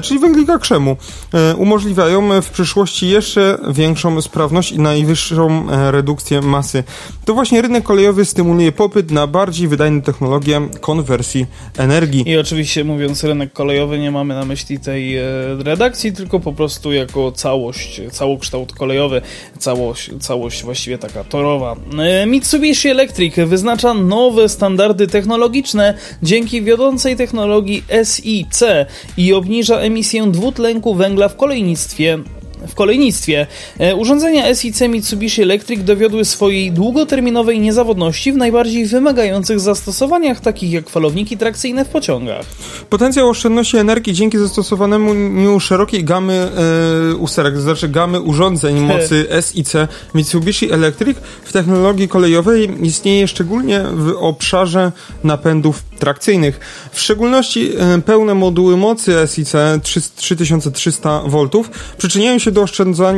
czyli 0.03 0.19
węglika 0.19 0.59
krzemu, 0.59 0.97
umożliwiają 1.57 2.41
w 2.41 2.50
przyszłości 2.50 3.09
jeszcze 3.09 3.57
większą 3.69 4.21
sprawność 4.21 4.71
i 4.71 4.79
najwyższą 4.79 5.67
redukcję 5.91 6.41
masy. 6.41 6.83
To 7.25 7.33
właśnie 7.33 7.62
rynek 7.62 7.83
kolejowy 7.83 8.25
stymuluje 8.25 8.71
popyt 8.71 9.12
na 9.12 9.27
bardziej 9.27 9.67
wydajne 9.67 10.01
technologie 10.01 10.62
konwersji 10.81 11.45
energii. 11.77 12.29
I 12.29 12.38
oczywiście 12.38 12.83
mówiąc 12.83 13.23
rynek 13.23 13.53
kolejowy 13.53 14.00
nie 14.00 14.12
mamy 14.12 14.35
na 14.35 14.45
myśli 14.45 14.79
tej 14.79 15.17
redakcji, 15.59 15.82
redakcji, 15.83 16.13
tylko 16.13 16.39
po 16.39 16.53
prostu 16.53 16.93
jako 16.93 17.31
całość, 17.31 18.01
całokształt 18.11 18.73
kolejowy, 18.73 19.21
całość, 19.57 20.09
całość 20.19 20.63
właściwie 20.63 20.97
taka 20.97 21.23
torowa. 21.23 21.75
E, 21.99 22.25
Mitsubishi 22.25 22.89
Electric 22.89 23.35
wyznacza 23.35 23.93
nowe 23.93 24.49
standardy 24.49 25.07
technologiczne 25.07 25.93
dzięki 26.23 26.61
wiodącej 26.61 27.15
technologii 27.15 27.83
SiC 28.03 28.63
i 29.17 29.33
obniża 29.33 29.79
emisję 29.79 30.27
dwutlenku 30.31 30.95
węgla 30.95 31.29
w 31.29 31.35
kolejnictwie 31.35 32.19
w 32.67 32.75
kolejnictwie. 32.75 33.48
E, 33.79 33.96
urządzenia 33.96 34.55
SIC 34.55 34.82
Mitsubishi 34.82 35.41
Electric 35.41 35.84
dowiodły 35.84 36.25
swojej 36.25 36.72
długoterminowej 36.72 37.60
niezawodności 37.60 38.32
w 38.32 38.38
najbardziej 38.38 38.86
wymagających 38.86 39.60
zastosowaniach, 39.60 40.39
takich 40.39 40.72
jak 40.72 40.89
falowniki 40.89 41.38
trakcyjne 41.38 41.86
w 41.86 41.89
pociągach. 41.89 42.46
Potencjał 42.89 43.29
oszczędności 43.29 43.77
energii 43.77 44.13
dzięki 44.13 44.38
zastosowanemu 44.38 45.60
szerokiej 45.60 46.03
gamy 46.03 46.34
e, 47.12 47.15
usterek, 47.15 47.53
to 47.53 47.62
znaczy 47.62 47.89
gamy 47.89 48.22
urządzeń 48.22 48.79
mocy 48.93 49.27
SIC 49.41 49.74
Mitsubishi 50.15 50.72
Electric 50.72 51.17
w 51.43 51.53
technologii 51.53 52.08
kolejowej 52.08 52.86
istnieje 52.86 53.27
szczególnie 53.27 53.84
w 53.93 54.13
obszarze 54.20 54.91
napędów 55.24 55.84
trakcyjnych. 56.00 56.60
W 56.91 57.01
szczególności 57.01 57.72
e, 57.77 58.01
pełne 58.01 58.36
moduły 58.36 58.77
mocy 58.77 59.15
SIC 59.34 59.53
3300 60.15 61.22
V 61.27 61.48
przyczyniają 61.98 62.39
się 62.39 62.51
do 62.53 62.65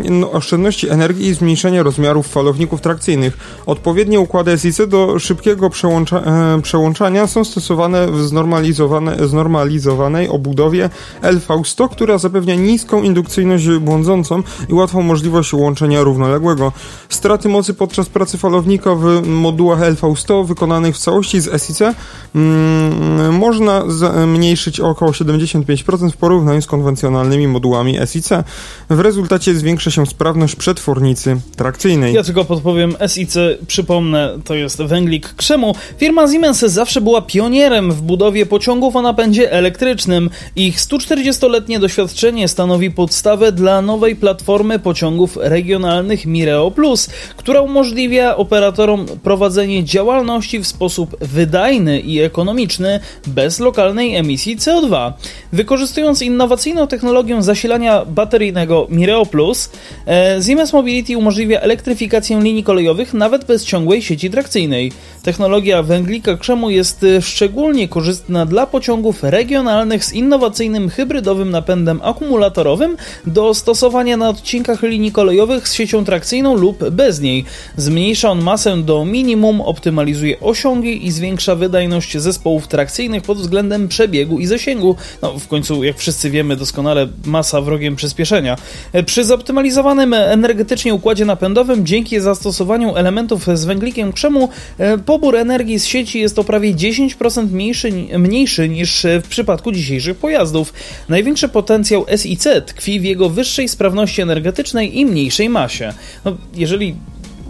no, 0.09 0.31
oszczędności 0.31 0.89
energii 0.89 1.27
i 1.27 1.33
zmniejszenia 1.33 1.83
rozmiarów 1.83 2.27
falowników 2.27 2.81
trakcyjnych. 2.81 3.37
Odpowiednie 3.65 4.19
układy 4.19 4.57
SIC 4.57 4.77
do 4.87 5.19
szybkiego 5.19 5.69
przełącza, 5.69 6.17
e, 6.19 6.61
przełączania 6.61 7.27
są 7.27 7.43
stosowane 7.43 8.07
w 8.07 8.21
znormalizowane, 8.21 9.27
znormalizowanej 9.27 10.29
obudowie 10.29 10.89
LV100, 11.21 11.89
która 11.89 12.17
zapewnia 12.17 12.55
niską 12.55 13.03
indukcyjność 13.03 13.67
błądzącą 13.67 14.43
i 14.69 14.73
łatwą 14.73 15.01
możliwość 15.01 15.53
łączenia 15.53 16.01
równoległego. 16.01 16.71
Straty 17.09 17.49
mocy 17.49 17.73
podczas 17.73 18.09
pracy 18.09 18.37
falownika 18.37 18.95
w 18.95 19.27
modułach 19.27 19.79
LV100 19.79 20.45
wykonanych 20.45 20.95
w 20.95 20.99
całości 20.99 21.39
z 21.39 21.63
SIC 21.63 21.81
mm, 22.35 23.37
można 23.37 23.83
zmniejszyć 23.87 24.79
o 24.79 24.89
około 24.89 25.11
75% 25.11 26.11
w 26.11 26.17
porównaniu 26.17 26.61
z 26.61 26.67
konwencjonalnymi 26.67 27.47
modułami 27.47 27.97
SIC. 28.05 28.29
W 28.89 28.99
rezultacie 28.99 29.24
rezultacie 29.25 29.55
zwiększa 29.55 29.91
się 29.91 30.05
sprawność 30.05 30.55
przetwornicy 30.55 31.37
trakcyjnej. 31.55 32.13
Ja 32.13 32.23
tylko 32.23 32.45
podpowiem, 32.45 32.95
SIC, 33.07 33.37
przypomnę, 33.67 34.39
to 34.43 34.55
jest 34.55 34.81
węglik 34.81 35.33
krzemu. 35.33 35.75
Firma 35.97 36.27
Siemens 36.31 36.59
zawsze 36.59 37.01
była 37.01 37.21
pionierem 37.21 37.91
w 37.91 38.01
budowie 38.01 38.45
pociągów 38.45 38.95
o 38.95 39.01
napędzie 39.01 39.51
elektrycznym. 39.51 40.29
Ich 40.55 40.77
140-letnie 40.79 41.79
doświadczenie 41.79 42.47
stanowi 42.47 42.91
podstawę 42.91 43.51
dla 43.51 43.81
nowej 43.81 44.15
platformy 44.15 44.79
pociągów 44.79 45.37
regionalnych 45.41 46.25
Mireo 46.25 46.71
Plus, 46.71 47.09
która 47.37 47.61
umożliwia 47.61 48.35
operatorom 48.35 49.05
prowadzenie 49.23 49.83
działalności 49.83 50.59
w 50.59 50.67
sposób 50.67 51.17
wydajny 51.21 51.99
i 51.99 52.19
ekonomiczny, 52.19 52.99
bez 53.27 53.59
lokalnej 53.59 54.15
emisji 54.15 54.57
CO2. 54.57 55.13
Wykorzystując 55.53 56.21
innowacyjną 56.21 56.87
technologię 56.87 57.43
zasilania 57.43 58.05
bateryjnego 58.05 58.87
Mireo 58.89 59.14
Geo 59.15 59.25
Plus, 59.25 59.69
e, 60.07 60.43
Siemens 60.43 60.73
Mobility 60.73 61.17
umożliwia 61.17 61.59
elektryfikację 61.59 62.39
linii 62.39 62.63
kolejowych 62.63 63.13
nawet 63.13 63.45
bez 63.45 63.65
ciągłej 63.65 64.01
sieci 64.01 64.29
trakcyjnej. 64.29 64.91
Technologia 65.23 65.83
węglika 65.83 66.37
krzemu 66.37 66.69
jest 66.69 67.03
e, 67.03 67.21
szczególnie 67.21 67.87
korzystna 67.87 68.45
dla 68.45 68.67
pociągów 68.67 69.23
regionalnych 69.23 70.05
z 70.05 70.13
innowacyjnym 70.13 70.89
hybrydowym 70.89 71.49
napędem 71.49 71.99
akumulatorowym 72.03 72.97
do 73.27 73.53
stosowania 73.53 74.17
na 74.17 74.29
odcinkach 74.29 74.83
linii 74.83 75.11
kolejowych 75.11 75.67
z 75.67 75.73
siecią 75.73 76.05
trakcyjną 76.05 76.55
lub 76.55 76.89
bez 76.89 77.21
niej. 77.21 77.45
Zmniejsza 77.77 78.29
on 78.29 78.41
masę 78.41 78.77
do 78.77 79.05
minimum, 79.05 79.61
optymalizuje 79.61 80.39
osiągi 80.39 81.07
i 81.07 81.11
zwiększa 81.11 81.55
wydajność 81.55 82.17
zespołów 82.17 82.67
trakcyjnych 82.67 83.23
pod 83.23 83.37
względem 83.37 83.87
przebiegu 83.87 84.39
i 84.39 84.45
zasięgu. 84.45 84.95
No, 85.21 85.39
w 85.39 85.47
końcu, 85.47 85.83
jak 85.83 85.97
wszyscy 85.97 86.29
wiemy 86.29 86.55
doskonale, 86.55 87.07
masa 87.25 87.61
wrogiem 87.61 87.95
przyspieszenia. 87.95 88.57
Przy 89.05 89.23
zoptymalizowanym 89.23 90.13
energetycznie 90.13 90.93
układzie 90.93 91.25
napędowym, 91.25 91.85
dzięki 91.85 92.19
zastosowaniu 92.19 92.95
elementów 92.95 93.47
z 93.53 93.65
węglikiem 93.65 94.13
krzemu, 94.13 94.49
e, 94.77 94.97
pobór 94.97 95.35
energii 95.35 95.79
z 95.79 95.85
sieci 95.85 96.19
jest 96.19 96.39
o 96.39 96.43
prawie 96.43 96.75
10% 96.75 97.51
mniejszy, 97.51 97.91
mniejszy 98.17 98.69
niż 98.69 99.05
w 99.23 99.27
przypadku 99.27 99.71
dzisiejszych 99.71 100.17
pojazdów. 100.17 100.73
Największy 101.09 101.49
potencjał 101.49 102.05
SIC 102.17 102.47
tkwi 102.65 102.99
w 102.99 103.03
jego 103.03 103.29
wyższej 103.29 103.67
sprawności 103.67 104.21
energetycznej 104.21 104.99
i 104.99 105.05
mniejszej 105.05 105.49
masie. 105.49 105.93
No, 106.25 106.37
jeżeli 106.53 106.95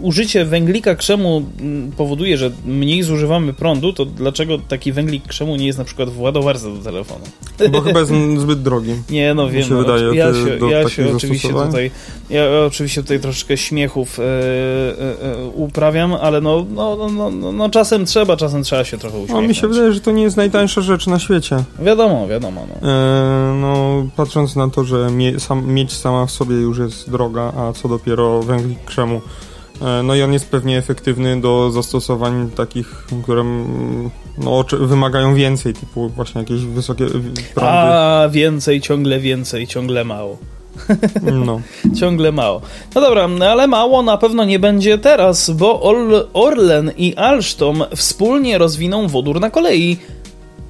użycie 0.00 0.44
węglika 0.44 0.94
krzemu 0.94 1.42
mm, 1.60 1.92
powoduje, 1.92 2.36
że 2.36 2.50
mniej 2.66 3.02
zużywamy 3.02 3.52
prądu, 3.52 3.92
to 3.92 4.04
dlaczego 4.04 4.58
taki 4.58 4.92
węglik 4.92 5.26
krzemu 5.26 5.56
nie 5.56 5.66
jest 5.66 5.78
na 5.78 5.84
przykład 5.84 6.10
w 6.10 6.20
ładowarce 6.20 6.74
do 6.74 6.78
telefonu? 6.78 7.24
Bo 7.70 7.80
chyba 7.80 8.00
jest 8.00 8.12
zbyt 8.42 8.62
drogi. 8.62 8.94
Nie, 9.10 9.34
no 9.34 9.50
wiem. 9.50 9.62
się 9.62 9.74
no, 9.74 9.80
wydaje, 9.80 10.14
ja 10.14 10.34
się, 10.34 10.68
ja 10.70 10.88
się 10.88 11.16
oczywiście 11.16 11.48
tutaj 11.48 11.90
ja 12.30 12.42
oczywiście 12.66 13.02
tutaj 13.02 13.20
troszeczkę 13.20 13.56
śmiechów 13.56 14.18
e, 14.18 14.22
e, 14.22 14.26
e, 15.32 15.46
uprawiam, 15.46 16.14
ale 16.14 16.40
no, 16.40 16.66
no, 16.70 16.96
no, 16.96 17.08
no, 17.08 17.30
no, 17.30 17.52
no 17.52 17.70
czasem 17.70 18.04
trzeba, 18.04 18.36
czasem 18.36 18.62
trzeba 18.62 18.84
się 18.84 18.98
trochę 18.98 19.16
No, 19.16 19.22
uśmiechnąć. 19.22 19.48
mi 19.48 19.54
się 19.54 19.68
wydaje, 19.68 19.92
że 19.92 20.00
to 20.00 20.12
nie 20.12 20.22
jest 20.22 20.36
najtańsza 20.36 20.80
rzecz 20.80 21.06
na 21.06 21.18
świecie. 21.18 21.64
Wiadomo, 21.78 22.28
wiadomo. 22.28 22.66
No. 22.68 22.88
E, 22.88 23.54
no, 23.60 24.06
patrząc 24.16 24.56
na 24.56 24.70
to, 24.70 24.84
że 24.84 25.10
mie, 25.10 25.40
sam, 25.40 25.72
miedź 25.72 25.92
sama 25.92 26.26
w 26.26 26.30
sobie 26.30 26.56
już 26.56 26.78
jest 26.78 27.10
droga, 27.10 27.52
a 27.56 27.72
co 27.72 27.88
dopiero 27.88 28.42
węglik 28.42 28.84
krzemu. 28.84 29.20
E, 29.82 30.02
no 30.02 30.14
i 30.14 30.22
on 30.22 30.32
jest 30.32 30.50
pewnie 30.50 30.78
efektywny 30.78 31.40
do 31.40 31.70
zastosowań 31.70 32.50
takich, 32.50 33.06
które 33.22 33.40
mm, 33.40 34.10
no, 34.38 34.64
wymagają 34.80 35.34
więcej, 35.34 35.74
typu 35.74 36.08
właśnie 36.08 36.40
jakieś 36.40 36.60
wysokie 36.60 37.06
prądy. 37.06 37.42
A 37.56 38.28
więcej, 38.30 38.80
ciągle 38.80 39.20
więcej, 39.20 39.66
ciągle 39.66 40.04
mało. 40.04 40.36
No. 41.46 41.60
Ciągle 42.00 42.32
mało. 42.32 42.60
No 42.94 43.00
dobra, 43.00 43.28
ale 43.50 43.66
mało 43.66 44.02
na 44.02 44.16
pewno 44.16 44.44
nie 44.44 44.58
będzie 44.58 44.98
teraz, 44.98 45.50
bo 45.50 45.82
Or- 45.82 46.28
Orlen 46.32 46.92
i 46.96 47.14
Alstom 47.14 47.84
wspólnie 47.96 48.58
rozwiną 48.58 49.08
wodór 49.08 49.40
na 49.40 49.50
kolei. 49.50 49.98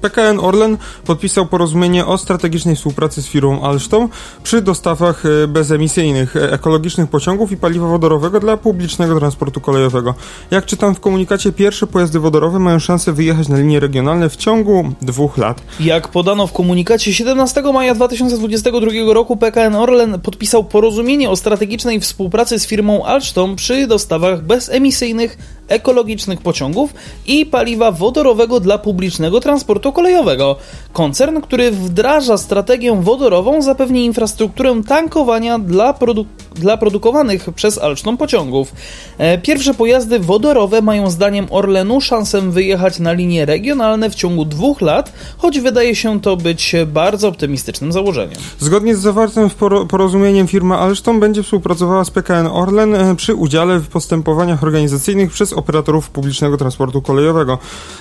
PKN 0.01 0.39
Orlen 0.39 0.77
podpisał 1.05 1.45
porozumienie 1.45 2.05
o 2.05 2.17
strategicznej 2.17 2.75
współpracy 2.75 3.21
z 3.21 3.27
firmą 3.27 3.63
Alstom 3.63 4.09
przy 4.43 4.61
dostawach 4.61 5.23
e, 5.25 5.47
bezemisyjnych, 5.47 6.35
e, 6.35 6.51
ekologicznych 6.51 7.09
pociągów 7.09 7.51
i 7.51 7.57
paliwa 7.57 7.87
wodorowego 7.87 8.39
dla 8.39 8.57
publicznego 8.57 9.19
transportu 9.19 9.61
kolejowego. 9.61 10.13
Jak 10.51 10.65
czytam 10.65 10.95
w 10.95 10.99
komunikacie, 10.99 11.51
pierwsze 11.51 11.87
pojazdy 11.87 12.19
wodorowe 12.19 12.59
mają 12.59 12.79
szansę 12.79 13.13
wyjechać 13.13 13.47
na 13.47 13.57
linie 13.57 13.79
regionalne 13.79 14.29
w 14.29 14.35
ciągu 14.35 14.91
dwóch 15.01 15.37
lat. 15.37 15.61
Jak 15.79 16.07
podano 16.07 16.47
w 16.47 16.53
komunikacie, 16.53 17.13
17 17.13 17.61
maja 17.73 17.95
2022 17.95 19.13
roku 19.13 19.37
PKN 19.37 19.75
Orlen 19.75 20.19
podpisał 20.19 20.63
porozumienie 20.63 21.29
o 21.29 21.35
strategicznej 21.35 21.99
współpracy 21.99 22.59
z 22.59 22.67
firmą 22.67 23.05
Alstom 23.05 23.55
przy 23.55 23.87
dostawach 23.87 24.43
bezemisyjnych, 24.43 25.37
ekologicznych 25.67 26.41
pociągów 26.41 26.93
i 27.27 27.45
paliwa 27.45 27.91
wodorowego 27.91 28.59
dla 28.59 28.77
publicznego 28.77 29.39
transportu 29.39 29.86
kolejowego. 29.91 30.55
Koncern, 30.93 31.41
który 31.41 31.71
wdraża 31.71 32.37
strategię 32.37 33.01
wodorową, 33.01 33.61
zapewni 33.61 34.05
infrastrukturę 34.05 34.81
tankowania 34.87 35.59
dla, 35.59 35.93
produ- 35.93 36.25
dla 36.55 36.77
produkowanych 36.77 37.49
przez 37.55 37.77
Alstom 37.77 38.17
pociągów. 38.17 38.71
E, 39.17 39.37
Pierwsze 39.37 39.73
pojazdy 39.73 40.19
wodorowe 40.19 40.81
mają 40.81 41.09
zdaniem 41.09 41.47
Orlenu 41.49 42.01
szansę 42.01 42.41
wyjechać 42.41 42.99
na 42.99 43.11
linie 43.13 43.45
regionalne 43.45 44.09
w 44.09 44.15
ciągu 44.15 44.45
dwóch 44.45 44.81
lat, 44.81 45.11
choć 45.37 45.59
wydaje 45.59 45.95
się 45.95 46.21
to 46.21 46.37
być 46.37 46.75
bardzo 46.87 47.27
optymistycznym 47.27 47.91
założeniem. 47.91 48.37
Zgodnie 48.59 48.95
z 48.95 48.99
zawartym 48.99 49.49
w 49.49 49.57
poro- 49.57 49.87
porozumieniem 49.87 50.47
firma 50.47 50.79
Alstom 50.79 51.19
będzie 51.19 51.43
współpracowała 51.43 52.05
z 52.05 52.09
PKN 52.09 52.47
Orlen 52.47 52.95
e, 52.95 53.15
przy 53.15 53.35
udziale 53.35 53.79
w 53.79 53.87
postępowaniach 53.87 54.63
organizacyjnych 54.63 55.31
przez 55.31 55.53
operatorów 55.53 56.09
publicznego 56.09 56.57
transportu 56.57 57.01
kolejowego. 57.01 57.57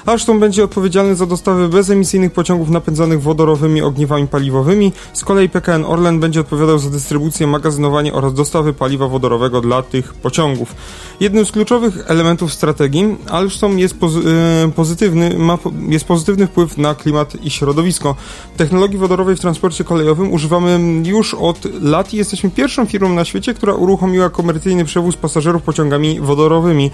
Alstom 0.06 0.40
będzie 0.40 0.64
odpowiedzialny 0.64 1.14
za 1.14 1.26
dostawy 1.26 1.68
bezemisyjnych 1.76 2.32
pociągów 2.32 2.70
napędzanych 2.70 3.22
wodorowymi 3.22 3.82
ogniwami 3.82 4.26
paliwowymi. 4.26 4.92
Z 5.12 5.24
kolei 5.24 5.48
PKN 5.48 5.84
Orlen 5.84 6.20
będzie 6.20 6.40
odpowiadał 6.40 6.78
za 6.78 6.90
dystrybucję, 6.90 7.46
magazynowanie 7.46 8.12
oraz 8.12 8.34
dostawy 8.34 8.72
paliwa 8.72 9.08
wodorowego 9.08 9.60
dla 9.60 9.82
tych 9.82 10.14
pociągów. 10.14 10.74
Jednym 11.20 11.46
z 11.46 11.52
kluczowych 11.52 11.98
elementów 12.06 12.52
strategii 12.52 13.16
Alstom 13.30 13.78
jest 13.78 13.94
pozy- 13.98 14.28
e, 14.66 14.72
pozytywny, 14.72 15.38
ma, 15.38 15.58
jest 15.88 16.04
pozytywny 16.04 16.46
wpływ 16.46 16.78
na 16.78 16.94
klimat 16.94 17.44
i 17.44 17.50
środowisko. 17.50 18.16
Technologii 18.56 18.98
wodorowej 18.98 19.36
w 19.36 19.40
transporcie 19.40 19.84
kolejowym 19.84 20.32
używamy 20.32 20.80
już 21.04 21.34
od 21.34 21.58
lat 21.82 22.14
i 22.14 22.16
jesteśmy 22.16 22.50
pierwszą 22.50 22.86
firmą 22.86 23.08
na 23.08 23.24
świecie, 23.24 23.54
która 23.54 23.74
uruchomiła 23.74 24.30
komercyjny 24.30 24.84
przewóz 24.84 25.16
pasażerów 25.16 25.62
pociągami 25.62 26.20
wodorowymi, 26.20 26.90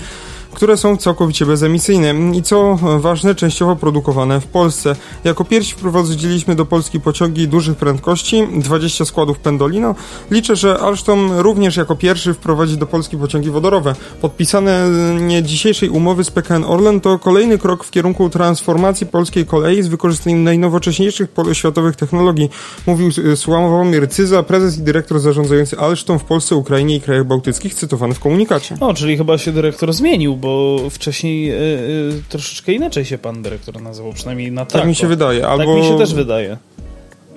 które 0.55 0.77
są 0.77 0.97
całkowicie 0.97 1.47
bezemisyjne 1.47 2.15
i 2.35 2.43
co 2.43 2.79
ważne, 2.99 3.35
częściowo 3.35 3.77
produkowane 3.77 4.41
w 4.41 4.47
Polsce. 4.47 4.97
Jako 5.25 5.45
pierwsi 5.45 5.73
wprowadziliśmy 5.73 6.55
do 6.55 6.67
Polski 6.67 7.01
pociągi 7.01 7.49
dużych 7.49 7.77
prędkości, 7.77 8.43
20 8.55 9.05
składów 9.05 9.38
Pendolino. 9.38 9.95
Liczę, 10.31 10.57
że 10.57 10.79
Alstom 10.79 11.33
również 11.38 11.77
jako 11.77 11.97
pierwszy 11.97 12.35
wprowadzi 12.35 12.77
do 12.77 12.87
Polski 12.87 13.17
pociągi 13.17 13.51
wodorowe. 13.51 13.95
Podpisane 14.21 14.88
nie 15.21 15.43
dzisiejszej 15.43 15.88
umowy 15.88 16.25
z 16.25 16.31
PKN 16.31 16.65
Orlen 16.65 17.01
to 17.01 17.19
kolejny 17.19 17.59
krok 17.59 17.85
w 17.85 17.91
kierunku 17.91 18.31
transformacji 18.31 19.07
polskiej 19.07 19.47
kolei 19.47 19.83
z 19.83 19.88
wykorzystaniem 19.88 20.45
najnowocześniejszych 20.45 21.29
światowych 21.53 21.97
technologii, 21.97 22.51
mówił 22.87 23.11
y, 23.19 23.37
Sławomir 23.37 24.09
Cyza, 24.09 24.43
prezes 24.43 24.79
i 24.79 24.83
dyrektor 24.83 25.21
zarządzający 25.21 25.79
Alstom 25.79 26.19
w 26.19 26.25
Polsce, 26.25 26.57
Ukrainie 26.57 26.97
i 26.97 27.01
krajach 27.01 27.27
bałtyckich, 27.27 27.75
cytowany 27.75 28.15
w 28.15 28.21
komunikacie. 28.21 28.77
O, 28.81 28.95
czyli 28.95 29.17
chyba 29.17 29.38
się 29.38 29.53
dyrektor 29.53 29.93
zmienił, 29.93 30.37
bo 30.42 30.90
wcześniej 30.90 31.50
y, 31.50 31.55
y, 31.55 32.22
troszeczkę 32.28 32.72
inaczej 32.72 33.05
się 33.05 33.18
pan 33.18 33.42
dyrektor 33.42 33.83
nazywał, 33.83 34.12
przynajmniej 34.12 34.52
na 34.52 34.66
Tak 34.66 34.87
mi 34.87 34.94
się 34.94 35.07
wydaje. 35.07 35.48
Albo, 35.48 35.74
Tak 35.74 35.83
mi 35.83 35.88
się 35.88 35.98
też 35.98 36.14
wydaje. 36.14 36.57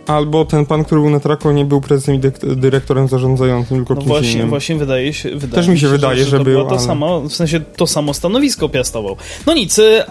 Albo 0.07 0.45
ten 0.45 0.65
pan, 0.65 0.83
który 0.85 1.01
był 1.01 1.09
na 1.09 1.19
Trako, 1.19 1.51
nie 1.51 1.65
był 1.65 1.81
prezesem 1.81 2.15
i 2.15 2.19
dyrektorem 2.55 3.07
zarządzającym, 3.07 3.77
tylko 3.77 3.93
No 3.93 4.01
kimś 4.01 4.07
właśnie, 4.07 4.31
innym. 4.31 4.49
właśnie 4.49 4.75
wydaje 4.75 5.13
się. 5.13 5.29
Wydaje 5.29 5.53
Też 5.53 5.67
mi 5.67 5.79
się 5.79 5.87
wydaje, 5.87 6.17
że, 6.23 6.29
że 6.29 6.37
to 6.37 6.43
był, 6.43 6.63
to 6.63 6.69
ale- 6.69 6.79
samo, 6.79 7.21
w 7.21 7.33
sensie 7.33 7.59
to 7.59 7.87
samo 7.87 8.13
stanowisko 8.13 8.69
piastował. 8.69 9.15
No 9.45 9.53
nic, 9.53 9.79
e, 9.79 10.05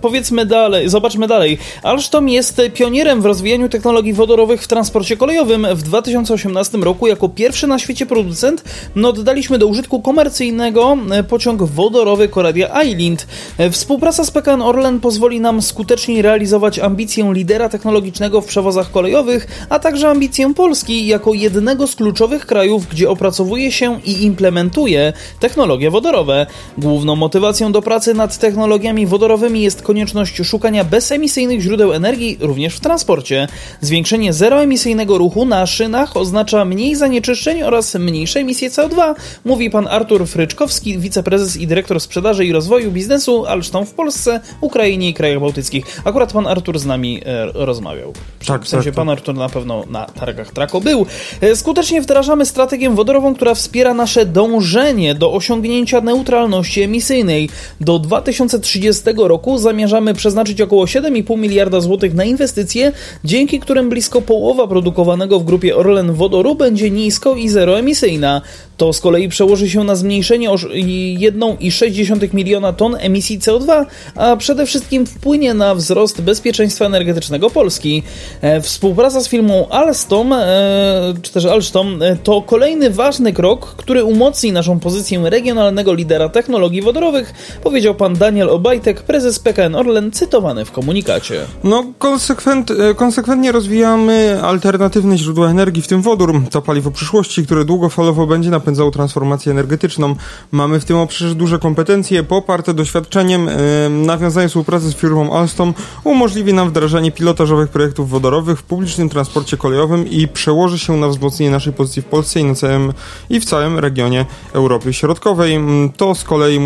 powiedzmy 0.00 0.46
dalej, 0.46 0.88
zobaczmy 0.88 1.26
dalej. 1.28 1.58
Alstom 1.82 2.28
jest 2.28 2.62
pionierem 2.74 3.22
w 3.22 3.26
rozwijaniu 3.26 3.68
technologii 3.68 4.12
wodorowych 4.12 4.62
w 4.62 4.68
transporcie 4.68 5.16
kolejowym. 5.16 5.66
W 5.74 5.82
2018 5.82 6.78
roku 6.78 7.06
jako 7.06 7.28
pierwszy 7.28 7.66
na 7.66 7.78
świecie 7.78 8.06
producent 8.06 8.64
no, 8.96 9.08
oddaliśmy 9.08 9.58
do 9.58 9.66
użytku 9.66 10.02
komercyjnego 10.02 10.98
e, 11.10 11.22
pociąg 11.24 11.62
wodorowy 11.62 12.28
Coradia 12.28 12.82
Island. 12.82 13.26
E, 13.58 13.70
Współpraca 13.70 14.24
z 14.24 14.30
PKN 14.30 14.62
Orlen 14.62 15.00
pozwoli 15.00 15.40
nam 15.40 15.62
skutecznie 15.62 16.22
realizować 16.22 16.78
ambicję 16.78 17.30
lidera 17.32 17.68
technologicznego 17.68 18.40
w 18.40 18.46
przewozach 18.46 18.90
kolejowych, 18.90 19.35
a 19.68 19.78
także 19.78 20.08
ambicję 20.08 20.54
Polski 20.54 21.06
jako 21.06 21.34
jednego 21.34 21.86
z 21.86 21.96
kluczowych 21.96 22.46
krajów, 22.46 22.88
gdzie 22.88 23.10
opracowuje 23.10 23.72
się 23.72 24.00
i 24.04 24.24
implementuje 24.24 25.12
technologie 25.40 25.90
wodorowe. 25.90 26.46
Główną 26.78 27.16
motywacją 27.16 27.72
do 27.72 27.82
pracy 27.82 28.14
nad 28.14 28.38
technologiami 28.38 29.06
wodorowymi 29.06 29.62
jest 29.62 29.82
konieczność 29.82 30.36
szukania 30.44 30.84
bezemisyjnych 30.84 31.60
źródeł 31.60 31.92
energii 31.92 32.38
również 32.40 32.76
w 32.76 32.80
transporcie. 32.80 33.48
Zwiększenie 33.80 34.32
zeroemisyjnego 34.32 35.18
ruchu 35.18 35.46
na 35.46 35.66
szynach 35.66 36.16
oznacza 36.16 36.64
mniej 36.64 36.96
zanieczyszczeń 36.96 37.62
oraz 37.62 37.94
mniejsze 37.94 38.40
emisje 38.40 38.70
CO2, 38.70 39.14
mówi 39.44 39.70
pan 39.70 39.86
Artur 39.88 40.26
Fryczkowski, 40.26 40.98
wiceprezes 40.98 41.56
i 41.56 41.66
dyrektor 41.66 42.00
sprzedaży 42.00 42.44
i 42.44 42.52
rozwoju 42.52 42.92
biznesu 42.92 43.46
Alstom 43.46 43.86
w 43.86 43.92
Polsce, 43.92 44.40
Ukrainie 44.60 45.08
i 45.08 45.14
krajach 45.14 45.40
bałtyckich. 45.40 45.84
Akurat 46.04 46.32
pan 46.32 46.46
Artur 46.46 46.78
z 46.78 46.86
nami 46.86 47.20
e, 47.24 47.46
rozmawiał. 47.54 48.12
Tak, 48.46 48.64
w 48.64 48.68
sensie 48.68 48.90
tak, 48.90 48.94
pan 48.94 49.06
tak. 49.06 49.18
Artur 49.18 49.25
to 49.26 49.32
na 49.32 49.48
pewno 49.48 49.84
na 49.90 50.04
targach 50.04 50.52
Trako 50.52 50.80
był. 50.80 51.06
E, 51.40 51.56
skutecznie 51.56 52.02
wdrażamy 52.02 52.46
strategię 52.46 52.90
wodorową, 52.90 53.34
która 53.34 53.54
wspiera 53.54 53.94
nasze 53.94 54.26
dążenie 54.26 55.14
do 55.14 55.32
osiągnięcia 55.32 56.00
neutralności 56.00 56.82
emisyjnej. 56.82 57.48
Do 57.80 57.98
2030 57.98 59.02
roku 59.16 59.58
zamierzamy 59.58 60.14
przeznaczyć 60.14 60.60
około 60.60 60.84
7,5 60.84 61.38
miliarda 61.38 61.80
złotych 61.80 62.14
na 62.14 62.24
inwestycje, 62.24 62.92
dzięki 63.24 63.60
którym 63.60 63.88
blisko 63.88 64.22
połowa 64.22 64.66
produkowanego 64.66 65.40
w 65.40 65.44
grupie 65.44 65.76
Orlen 65.76 66.12
wodoru 66.12 66.54
będzie 66.54 66.90
nisko 66.90 67.34
i 67.34 67.48
zeroemisyjna. 67.48 68.42
To 68.76 68.92
z 68.92 69.00
kolei 69.00 69.28
przełoży 69.28 69.70
się 69.70 69.84
na 69.84 69.94
zmniejszenie 69.94 70.50
o 70.50 70.54
1,6 70.54 72.34
miliona 72.34 72.72
ton 72.72 72.96
emisji 72.98 73.38
CO2, 73.38 73.86
a 74.14 74.36
przede 74.36 74.66
wszystkim 74.66 75.06
wpłynie 75.06 75.54
na 75.54 75.74
wzrost 75.74 76.22
bezpieczeństwa 76.22 76.84
energetycznego 76.84 77.50
Polski. 77.50 78.02
E, 78.40 78.60
współpraca 78.60 79.20
z 79.20 79.28
firmą 79.28 79.68
Alstom, 79.68 80.32
e, 80.32 81.14
czy 81.22 81.32
też 81.32 81.44
Alstom, 81.44 82.02
e, 82.02 82.16
to 82.16 82.42
kolejny 82.42 82.90
ważny 82.90 83.32
krok, 83.32 83.66
który 83.66 84.04
umocni 84.04 84.52
naszą 84.52 84.80
pozycję 84.80 85.30
regionalnego 85.30 85.94
lidera 85.94 86.28
technologii 86.28 86.82
wodorowych, 86.82 87.34
powiedział 87.62 87.94
pan 87.94 88.14
Daniel 88.14 88.50
Obajtek, 88.50 89.02
prezes 89.02 89.38
PKN 89.38 89.74
Orlen, 89.74 90.12
cytowany 90.12 90.64
w 90.64 90.72
komunikacie. 90.72 91.40
No, 91.64 91.84
konsekwent, 91.98 92.72
konsekwentnie 92.96 93.52
rozwijamy 93.52 94.40
alternatywne 94.42 95.18
źródła 95.18 95.50
energii, 95.50 95.82
w 95.82 95.88
tym 95.88 96.02
wodór. 96.02 96.42
To 96.50 96.62
paliwo 96.62 96.90
przyszłości, 96.90 97.44
które 97.44 97.64
długofalowo 97.64 98.26
będzie 98.26 98.50
napędzało 98.66 98.90
transformację 98.90 99.52
energetyczną. 99.52 100.14
Mamy 100.52 100.80
w 100.80 100.84
tym 100.84 100.96
obszarze 100.96 101.34
duże 101.34 101.58
kompetencje 101.58 102.22
poparte 102.22 102.74
doświadczeniem. 102.74 103.50
Nawiązanie 103.90 104.48
współpracy 104.48 104.88
z 104.88 104.94
firmą 104.94 105.32
Alstom 105.38 105.74
umożliwi 106.04 106.54
nam 106.54 106.68
wdrażanie 106.68 107.12
pilotażowych 107.12 107.68
projektów 107.68 108.10
wodorowych 108.10 108.58
w 108.58 108.62
publicznym 108.62 109.08
transporcie 109.08 109.56
kolejowym 109.56 110.10
i 110.10 110.28
przełoży 110.28 110.78
się 110.78 110.96
na 110.96 111.08
wzmocnienie 111.08 111.52
naszej 111.52 111.72
pozycji 111.72 112.02
w 112.02 112.04
Polsce 112.04 112.40
i, 112.40 112.44
na 112.44 112.54
całym, 112.54 112.92
i 113.30 113.40
w 113.40 113.44
całym 113.44 113.78
regionie 113.78 114.26
Europy 114.52 114.92
Środkowej. 114.92 115.60
To 115.96 116.14
z 116.14 116.24
kolei 116.24 116.60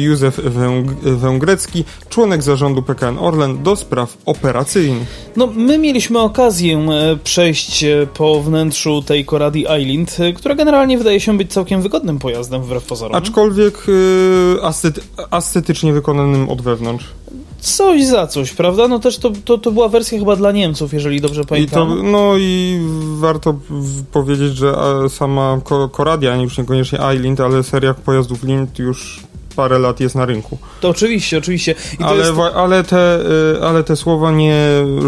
Józef 0.00 0.40
Węgrecki, 1.02 1.84
członek 2.08 2.42
zarządu 2.42 2.82
PKN 2.82 3.18
Orlen 3.18 3.62
do 3.62 3.76
spraw 3.76 4.16
operacyjnych. 4.26 5.32
No, 5.36 5.46
my 5.46 5.78
mieliśmy 5.78 6.18
okazję 6.18 6.78
e, 6.78 7.16
przejść 7.24 7.84
e, 7.84 8.06
po 8.14 8.40
wnętrzu 8.40 9.02
tej 9.02 9.26
Coradi 9.26 9.66
Island, 9.80 10.16
e, 10.20 10.32
która 10.32 10.54
generalnie 10.54 10.98
wydaje 10.98 11.20
się 11.20 11.38
być 11.38 11.41
całkiem 11.46 11.82
wygodnym 11.82 12.18
pojazdem 12.18 12.62
wbrew 12.62 12.84
pozorom. 12.84 13.16
Aczkolwiek 13.16 13.84
yy, 13.86 15.28
estetycznie 15.30 15.92
wykonanym 15.92 16.48
od 16.48 16.62
wewnątrz. 16.62 17.04
Coś 17.60 18.04
za 18.04 18.26
coś, 18.26 18.52
prawda? 18.52 18.88
No 18.88 18.98
też 18.98 19.18
to, 19.18 19.32
to, 19.44 19.58
to 19.58 19.72
była 19.72 19.88
wersja 19.88 20.18
chyba 20.18 20.36
dla 20.36 20.52
Niemców, 20.52 20.92
jeżeli 20.92 21.20
dobrze 21.20 21.44
pamiętam. 21.44 21.88
I 21.88 21.96
to, 21.96 22.02
no 22.02 22.34
i 22.38 22.80
warto 23.18 23.54
powiedzieć, 24.12 24.56
że 24.56 24.74
sama 25.08 25.60
Coradia, 25.96 26.36
już 26.36 26.58
niekoniecznie 26.58 26.98
Island, 27.14 27.40
ale 27.40 27.62
seria 27.62 27.94
pojazdów 27.94 28.42
Lind 28.42 28.78
już 28.78 29.20
parę 29.52 29.78
lat 29.78 30.00
jest 30.00 30.14
na 30.14 30.26
rynku. 30.26 30.58
To 30.80 30.88
oczywiście, 30.88 31.38
oczywiście. 31.38 31.74
ale, 31.98 32.18
jest... 32.18 32.38
ale, 32.54 32.84
te, 32.84 33.20
y, 33.56 33.64
ale 33.66 33.84
te 33.84 33.96
słowa 33.96 34.30
nie 34.30 34.56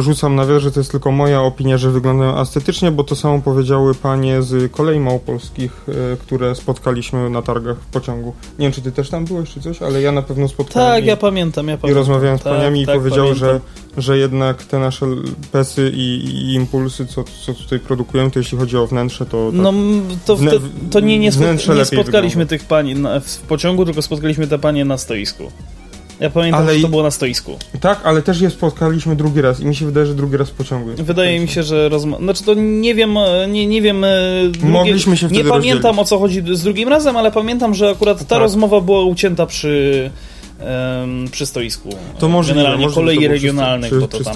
rzucam 0.01 0.35
na 0.35 0.45
że 0.61 0.73
to 0.73 0.81
jest 0.81 0.91
tylko 0.91 1.11
moja 1.11 1.43
opinia, 1.43 1.79
że 1.79 1.91
wyglądają 1.91 2.41
estetycznie, 2.41 2.91
bo 2.91 3.05
to 3.05 3.17
samo 3.17 3.41
powiedziały 3.41 3.95
panie 3.95 4.43
z 4.43 4.73
kolei 4.73 5.01
małopolskich, 5.01 5.89
y, 5.89 6.17
które 6.17 6.55
spotkaliśmy 6.55 7.31
na 7.31 7.43
targach 7.43 7.77
w 7.77 7.87
pociągu. 7.87 8.35
Nie 8.59 8.67
wiem, 8.67 8.73
czy 8.73 8.83
ty 8.83 8.93
też 8.93 9.11
tam 9.11 9.25
byłeś, 9.25 9.51
czy 9.51 9.61
coś, 9.61 9.83
ale 9.83 10.03
ja 10.03 10.13
na 10.13 10.23
pewno 10.23 10.49
spotkałem. 10.49 10.93
Tak, 10.93 11.05
i, 11.05 11.07
ja 11.07 11.17
pamiętam, 11.17 11.69
ja 11.69 11.79
pamiętam. 11.79 11.91
I 11.91 11.95
rozmawiałem 11.95 12.39
z 12.39 12.43
tak, 12.43 12.53
paniami 12.53 12.87
tak, 12.87 12.95
i 12.95 12.99
powiedział, 12.99 13.35
że, 13.35 13.61
że 13.97 14.19
jednak 14.19 14.65
te 14.65 14.79
nasze 14.79 15.07
pesy 15.53 15.93
i, 15.95 16.25
i, 16.25 16.55
impulsy, 16.55 17.07
co, 17.07 17.25
co 17.47 17.55
tutaj 17.55 17.81
produkujemy, 17.81 18.31
to 18.31 18.39
jeśli 18.39 18.59
chodzi 18.59 18.77
o 18.77 18.87
wnętrze, 18.87 19.27
to... 19.27 19.53
Tak, 19.53 19.61
no, 19.61 19.73
to, 20.27 20.37
to, 20.37 20.61
to 20.91 21.01
nie, 21.01 21.19
nie, 21.19 21.31
nie 21.77 21.85
spotkaliśmy 21.85 22.47
tych 22.47 22.65
pań 22.65 22.95
w 23.25 23.39
pociągu, 23.39 23.85
tylko 23.85 24.03
spotkaliśmy 24.03 24.47
te 24.47 24.59
panie 24.59 24.85
na 24.85 24.99
stoisku. 24.99 25.53
Ja 26.21 26.31
pamiętam, 26.31 26.63
ale 26.63 26.75
że 26.75 26.83
to 26.83 26.89
było 26.89 27.03
na 27.03 27.11
stoisku. 27.11 27.59
Tak, 27.81 28.01
ale 28.05 28.23
też 28.23 28.41
je 28.41 28.51
spotkaliśmy 28.51 29.17
drugi 29.17 29.41
raz 29.41 29.61
i 29.61 29.67
mi 29.67 29.77
się 29.77 29.87
wydaje, 29.87 30.07
że 30.07 30.15
drugi 30.15 30.37
raz 30.37 30.51
w 30.51 30.53
pociągu. 30.53 30.91
Wydaje 30.97 31.41
mi 31.41 31.49
się, 31.49 31.63
że 31.63 31.89
rozma... 31.89 32.19
Znaczy 32.19 32.45
to 32.45 32.55
nie 32.55 32.95
wiem, 32.95 33.15
nie, 33.49 33.67
nie 33.67 33.83
wiem... 33.83 34.05
E, 34.05 34.09
drugie... 34.49 34.69
Mogliśmy 34.69 35.17
się 35.17 35.29
wtedy 35.29 35.43
Nie 35.43 35.49
pamiętam 35.49 35.97
rozdzielić. 35.97 36.01
o 36.01 36.05
co 36.05 36.19
chodzi 36.19 36.43
z 36.53 36.63
drugim 36.63 36.89
razem, 36.89 37.17
ale 37.17 37.33
pamiętam, 37.33 37.75
że 37.75 37.91
akurat 37.91 38.19
ta 38.19 38.25
tak. 38.25 38.39
rozmowa 38.39 38.81
była 38.81 39.05
ucięta 39.05 39.47
przy 39.47 40.11
przy 41.31 41.47
stoisku. 41.47 41.89
To 42.19 42.29
możliwe, 42.29 42.61
Generalnie 42.61 42.87
możliwe, 42.87 43.01
kolei 43.01 43.27
to 43.27 43.29
regionalnych, 43.29 43.91
przy, 43.91 44.01
bo, 44.01 44.09
to 44.09 44.25
tam, 44.25 44.35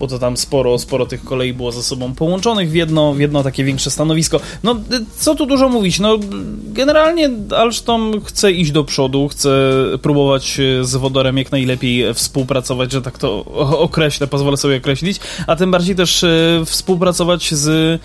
bo 0.00 0.06
to 0.06 0.18
tam 0.18 0.36
sporo, 0.36 0.78
sporo 0.78 1.06
tych 1.06 1.24
kolei 1.24 1.52
było 1.52 1.72
ze 1.72 1.82
sobą 1.82 2.14
połączonych 2.14 2.70
w 2.70 2.74
jedno, 2.74 3.14
w 3.14 3.20
jedno 3.20 3.42
takie 3.42 3.64
większe 3.64 3.90
stanowisko. 3.90 4.40
No, 4.62 4.76
co 5.16 5.34
tu 5.34 5.46
dużo 5.46 5.68
mówić, 5.68 5.98
no 5.98 6.18
generalnie 6.64 7.30
Alstom 7.56 8.12
chce 8.24 8.52
iść 8.52 8.70
do 8.70 8.84
przodu, 8.84 9.28
chce 9.28 9.50
próbować 10.02 10.58
z 10.82 10.96
wodorem 10.96 11.38
jak 11.38 11.52
najlepiej 11.52 12.14
współpracować, 12.14 12.92
że 12.92 13.02
tak 13.02 13.18
to 13.18 13.44
określę, 13.78 14.26
pozwolę 14.26 14.56
sobie 14.56 14.76
określić, 14.76 15.20
a 15.46 15.56
tym 15.56 15.70
bardziej 15.70 15.96
też 15.96 16.24
e, 16.24 16.62
współpracować 16.66 17.54
z 17.54 18.00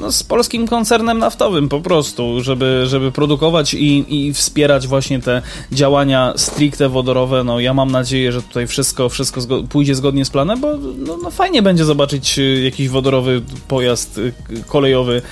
no, 0.00 0.12
z 0.12 0.22
polskim 0.22 0.66
koncernem 0.66 1.18
naftowym 1.18 1.68
po 1.68 1.80
prostu, 1.80 2.42
żeby, 2.42 2.84
żeby 2.86 3.12
produkować 3.12 3.74
i, 3.74 4.16
i 4.26 4.34
wspierać 4.34 4.86
właśnie 4.86 5.20
te 5.20 5.42
działania 5.72 6.32
stricte 6.36 6.88
wodorowe. 6.88 7.44
No 7.44 7.60
ja 7.60 7.74
mam 7.74 7.90
nadzieję, 7.90 8.32
że 8.32 8.42
tutaj 8.42 8.66
wszystko, 8.66 9.08
wszystko 9.08 9.40
zgo 9.40 9.62
pójdzie 9.62 9.94
zgodnie 9.94 10.24
z 10.24 10.30
planem, 10.30 10.60
bo 10.60 10.76
no, 10.98 11.16
no, 11.22 11.30
fajnie 11.30 11.62
będzie 11.62 11.84
zobaczyć 11.84 12.38
y, 12.38 12.60
jakiś 12.64 12.88
wodorowy 12.88 13.42
pojazd 13.68 14.18
y, 14.18 14.32
kolejowy, 14.66 15.22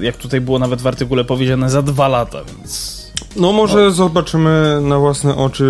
y, 0.00 0.04
jak 0.04 0.16
tutaj 0.16 0.40
było 0.40 0.58
nawet 0.58 0.82
w 0.82 0.86
artykule 0.86 1.24
powiedziane, 1.24 1.70
za 1.70 1.82
dwa 1.82 2.08
lata, 2.08 2.38
więc... 2.44 3.02
No 3.36 3.52
może 3.52 3.78
no. 3.78 3.90
zobaczymy 3.90 4.80
na 4.82 4.98
własne 4.98 5.36
oczy 5.36 5.64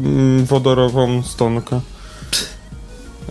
mm, 0.00 0.44
wodorową 0.44 1.22
stonkę. 1.22 1.80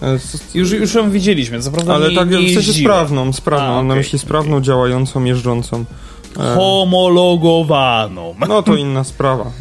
E, 0.02 0.20
już, 0.54 0.72
już 0.72 0.94
ją 0.94 1.12
widzieliśmy, 1.12 1.62
co 1.62 1.72
prawda 1.72 1.94
Ale 1.94 2.10
nie, 2.10 2.16
tak 2.16 2.30
nie 2.30 2.50
w 2.50 2.54
sensie 2.54 2.74
sprawną, 2.74 3.34
sprawną, 3.34 3.68
A, 3.68 3.72
okay. 3.72 3.84
na 3.84 3.96
myśli 3.96 4.20
sprawną, 4.20 4.62
działającą, 4.62 5.24
jeżdżącą. 5.24 5.86
E, 6.40 6.56
Homologowaną. 6.56 8.36
No 8.48 8.64
to 8.64 8.76
inna 8.76 9.04
sprawa. 9.04 9.52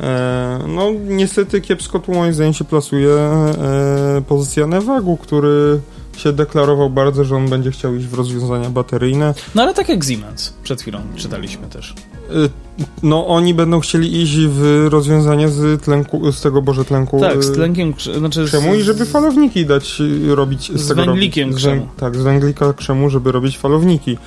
E, 0.00 0.58
no 0.68 0.90
niestety 1.06 1.60
kiepsko 1.60 1.98
tu 1.98 2.12
moim 2.12 2.34
zdaniem 2.34 2.54
się 2.54 2.64
plasuje 2.64 3.10
pozycja 4.28 4.66
Nevagu, 4.66 5.16
który 5.16 5.80
się 6.16 6.32
deklarował 6.32 6.90
bardzo, 6.90 7.24
że 7.24 7.36
on 7.36 7.48
będzie 7.48 7.70
chciał 7.70 7.94
iść 7.94 8.06
w 8.06 8.14
rozwiązania 8.14 8.70
bateryjne. 8.70 9.34
No 9.54 9.62
ale 9.62 9.74
tak 9.74 9.88
jak 9.88 10.04
Siemens, 10.04 10.54
przed 10.62 10.82
chwilą 10.82 11.00
czytaliśmy 11.16 11.66
też. 11.66 11.94
Y, 12.30 12.50
no 13.02 13.26
oni 13.26 13.54
będą 13.54 13.80
chcieli 13.80 14.22
iść 14.22 14.38
w 14.38 14.86
rozwiązanie 14.90 15.48
z 15.48 15.82
tlenku, 15.82 16.32
z 16.32 16.40
tego 16.40 16.62
Boże 16.62 16.84
tlenku. 16.84 17.20
Tak, 17.20 17.44
z 17.44 17.48
y, 17.48 17.54
tlenkiem 17.54 17.94
znaczy 18.18 18.44
krzemu 18.44 18.74
i 18.74 18.82
żeby 18.82 19.06
falowniki 19.06 19.66
dać 19.66 20.00
y, 20.00 20.34
robić 20.34 20.72
z, 20.72 20.80
z 20.80 20.88
tego 20.88 21.04
węglikiem 21.04 21.48
robić, 21.48 21.64
krzemu. 21.64 21.88
tak, 21.96 22.16
z 22.16 22.22
węglika 22.22 22.72
krzemu, 22.72 23.10
żeby 23.10 23.32
robić 23.32 23.58
falowniki. 23.58 24.18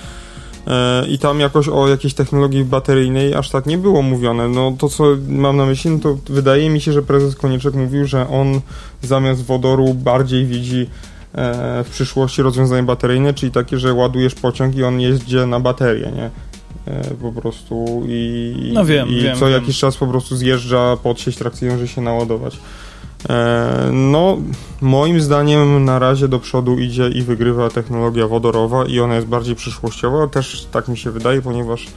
E, 0.68 1.08
I 1.08 1.20
tam 1.20 1.40
jakoś 1.40 1.68
o 1.68 1.88
jakiejś 1.88 2.14
technologii 2.14 2.64
bateryjnej 2.64 3.34
aż 3.34 3.50
tak 3.50 3.66
nie 3.66 3.78
było 3.78 4.02
mówione. 4.02 4.48
No 4.48 4.76
to 4.80 4.90
co 4.90 5.04
mam 5.28 5.58
na 5.58 5.66
myśli, 5.66 5.92
no 5.92 6.00
to 6.00 6.18
wydaje 6.30 6.70
mi 6.70 6.82
się, 6.82 6.94
że 6.94 7.02
prezes 7.02 7.36
Konieczek 7.36 7.74
mówił, 7.74 8.06
że 8.06 8.30
on 8.30 8.62
zamiast 9.02 9.46
wodoru 9.46 9.94
bardziej 9.94 10.46
widzi 10.46 10.88
E, 11.36 11.84
w 11.84 11.90
przyszłości 11.90 12.42
rozwiązanie 12.42 12.84
bateryjne, 12.84 13.34
czyli 13.34 13.52
takie, 13.52 13.78
że 13.78 13.94
ładujesz 13.94 14.36
pociąg 14.36 14.76
i 14.76 14.84
on 14.84 15.00
jeździ 15.00 15.36
na 15.36 15.60
baterię, 15.60 16.12
nie? 16.16 16.30
E, 16.88 17.14
po 17.22 17.32
prostu 17.32 18.04
i, 18.08 18.72
no 18.74 18.86
wiem, 18.86 19.10
i 19.10 19.22
wiem, 19.22 19.38
co 19.38 19.46
wiem. 19.46 19.54
jakiś 19.54 19.80
czas 19.80 19.98
po 19.98 20.08
prostu 20.08 20.36
zjeżdża 20.36 20.98
pod 20.98 21.20
sieć 21.20 21.38
trakcyjną, 21.38 21.76
żeby 21.76 21.88
się 21.88 22.02
naładować. 22.02 22.58
E, 23.30 23.90
no, 23.94 24.38
moim 24.82 25.22
zdaniem 25.22 25.86
na 25.86 26.00
razie 26.00 26.28
do 26.28 26.40
przodu 26.40 26.80
idzie 26.80 27.08
i 27.08 27.22
wygrywa 27.22 27.70
technologia 27.70 28.28
wodorowa 28.28 28.86
i 28.86 29.00
ona 29.00 29.16
jest 29.16 29.28
bardziej 29.28 29.56
przyszłościowa, 29.56 30.28
też 30.28 30.68
tak 30.72 30.88
mi 30.88 30.98
się 30.98 31.12
wydaje, 31.12 31.42
ponieważ 31.42 31.88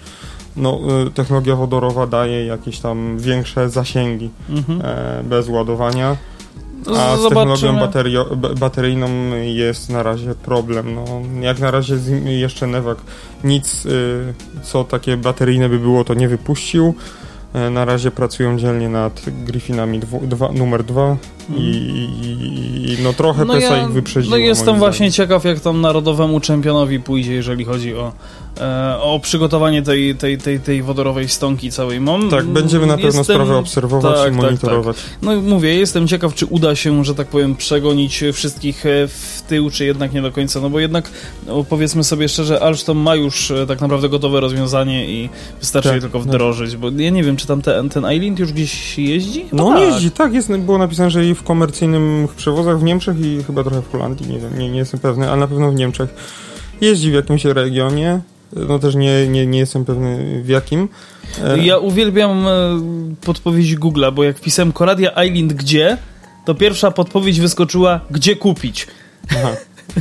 no, 0.57 0.81
technologia 1.15 1.57
wodorowa 1.57 2.07
daje 2.07 2.47
jakieś 2.47 2.81
tam 2.81 3.19
większe 3.19 3.71
zasięgi 3.71 4.31
mhm. 4.51 4.83
bez 5.29 5.49
ładowania. 5.49 6.17
A 6.97 7.17
z 7.17 7.23
technologią 7.23 7.77
baterio, 7.77 8.37
bateryjną 8.61 9.09
jest 9.37 9.91
na 9.91 10.03
razie 10.03 10.35
problem. 10.35 10.95
No, 10.95 11.05
jak 11.41 11.59
na 11.59 11.71
razie 11.71 11.99
jeszcze 12.25 12.67
Nevak 12.67 12.99
nic, 13.45 13.87
y, 13.87 14.35
co 14.63 14.85
takie 14.85 15.17
bateryjne 15.17 15.69
by 15.69 15.79
było, 15.79 16.05
to 16.05 16.15
nie 16.15 16.29
wypuścił. 16.29 16.95
E, 17.55 17.71
na 17.71 17.85
razie 17.85 18.11
pracują 18.11 18.59
dzielnie 18.59 18.89
nad 18.89 19.23
Griffinami 19.45 19.99
dwu, 19.99 20.21
dwa, 20.27 20.53
numer 20.53 20.85
2 20.85 21.17
I, 21.57 21.63
i, 22.99 23.03
no 23.03 23.13
trochę 23.13 23.45
No 23.45 23.55
PESA 23.55 23.77
ja- 23.77 23.83
ich 23.87 23.91
wyprzedziło. 23.93 24.31
No 24.31 24.37
jestem 24.37 24.79
właśnie 24.79 25.13
ciekaw, 25.13 25.45
jak 25.45 25.61
tam 25.61 25.81
narodowemu 25.81 26.41
czempionowi 26.41 27.01
pójdzie, 27.01 27.33
jeżeli 27.35 27.65
chodzi 27.65 27.95
o, 27.95 28.13
e, 28.61 28.97
o 29.01 29.21
przygotowanie 29.21 29.83
tej, 29.83 30.15
tej, 30.15 30.39
tej, 30.39 30.61
tej 30.61 30.83
wodorowej 30.83 31.29
stonki 31.29 31.71
całej. 31.71 32.01
Mam, 32.01 32.31
Tak, 32.31 32.47
będziemy 32.47 32.87
na 32.87 32.95
pewno 32.97 33.07
jestem- 33.19 33.25
sprawę 33.37 33.57
obserwować 33.57 34.15
tak, 34.19 34.33
i 34.33 34.37
tak, 34.37 34.45
monitorować. 34.45 34.97
No 35.23 35.37
mówię, 35.43 35.75
jestem 35.75 36.09
ciekaw, 36.09 36.35
czy 36.35 36.47
uda 36.47 36.75
się, 36.77 37.05
że 37.05 37.15
tak 37.15 37.27
powiem, 37.27 37.57
przegonić 37.57 38.25
wszystkich 38.33 38.87
e, 38.87 39.09
w 39.09 39.43
tył, 39.49 39.71
czy 39.71 39.85
jednak 39.85 40.13
nie 40.13 40.23
do 40.23 40.33
końca, 40.33 40.61
no 40.61 40.71
bo 40.71 40.81
jednak 40.81 41.11
no, 41.47 41.65
powiedzmy 41.65 42.05
sobie 42.05 42.29
szczerze, 42.29 42.61
Alstom 42.63 42.99
ma 42.99 43.15
już 43.17 43.51
e, 43.51 43.67
tak 43.67 43.81
naprawdę 43.81 44.09
gotowe 44.09 44.41
rozwiązanie 44.41 45.11
i 45.11 45.29
wystarczy 45.61 45.89
Tak, 45.89 45.95
je 45.97 46.01
tylko 46.03 46.19
tak. 46.19 46.29
wdrożyć, 46.29 46.77
bo 46.77 46.91
ja 46.97 47.11
nie 47.11 47.23
wiem, 47.25 47.37
czy 47.37 47.47
tam 47.47 47.63
ten, 47.63 47.89
ten 47.89 48.13
Island 48.13 48.39
już 48.39 48.53
gdzieś 48.53 48.99
jeździ? 48.99 49.45
Chyba 49.51 49.63
No 49.63 49.69
on 49.69 49.75
tak. 49.77 49.83
jeździ, 49.93 50.11
tak, 50.11 50.35
jest, 50.35 50.53
było 50.57 50.79
napisane, 50.79 51.11
że 51.11 51.25
w 51.35 51.43
komercyjnym 51.43 52.29
przewozach 52.37 52.79
w 52.79 52.83
Niemczech 52.83 53.21
i 53.21 53.43
chyba 53.45 53.63
trochę 53.63 53.83
w 53.83 53.93
Holandii, 53.93 54.33
nie 54.33 54.39
wiem, 54.39 54.59
nie, 54.59 54.69
nie 54.69 54.79
jestem 54.79 55.01
pewny, 55.01 55.29
ale 55.29 55.37
na 55.41 55.47
pewno 55.47 55.71
w 55.71 55.75
Niemczech. 55.75 56.15
Jeździ 56.81 57.11
w 57.11 57.15
jakimś 57.15 57.45
regionie, 57.45 58.21
no 58.53 58.79
też 58.79 58.95
nie, 58.95 59.29
nie, 59.29 59.47
nie 59.47 59.59
jestem 59.59 59.85
pewny 59.85 60.43
w 60.43 60.49
jakim. 60.49 60.89
E, 61.45 61.59
Ja 61.59 61.79
uwielbiam 61.79 62.47
e, 62.47 62.51
podpowiedzi 63.21 63.79
Google'a, 63.79 64.13
bo 64.13 64.25
jak 64.25 64.39
wpisałem 64.39 64.73
Coradia 64.73 65.11
Island 65.25 65.53
gdzie, 65.53 65.97
to 66.45 66.55
pierwsza 66.55 66.91
podpowiedź 66.91 67.41
wyskoczyła 67.41 68.01
gdzie 68.11 68.37
kupić. 68.37 68.87
Aha. 69.31 69.51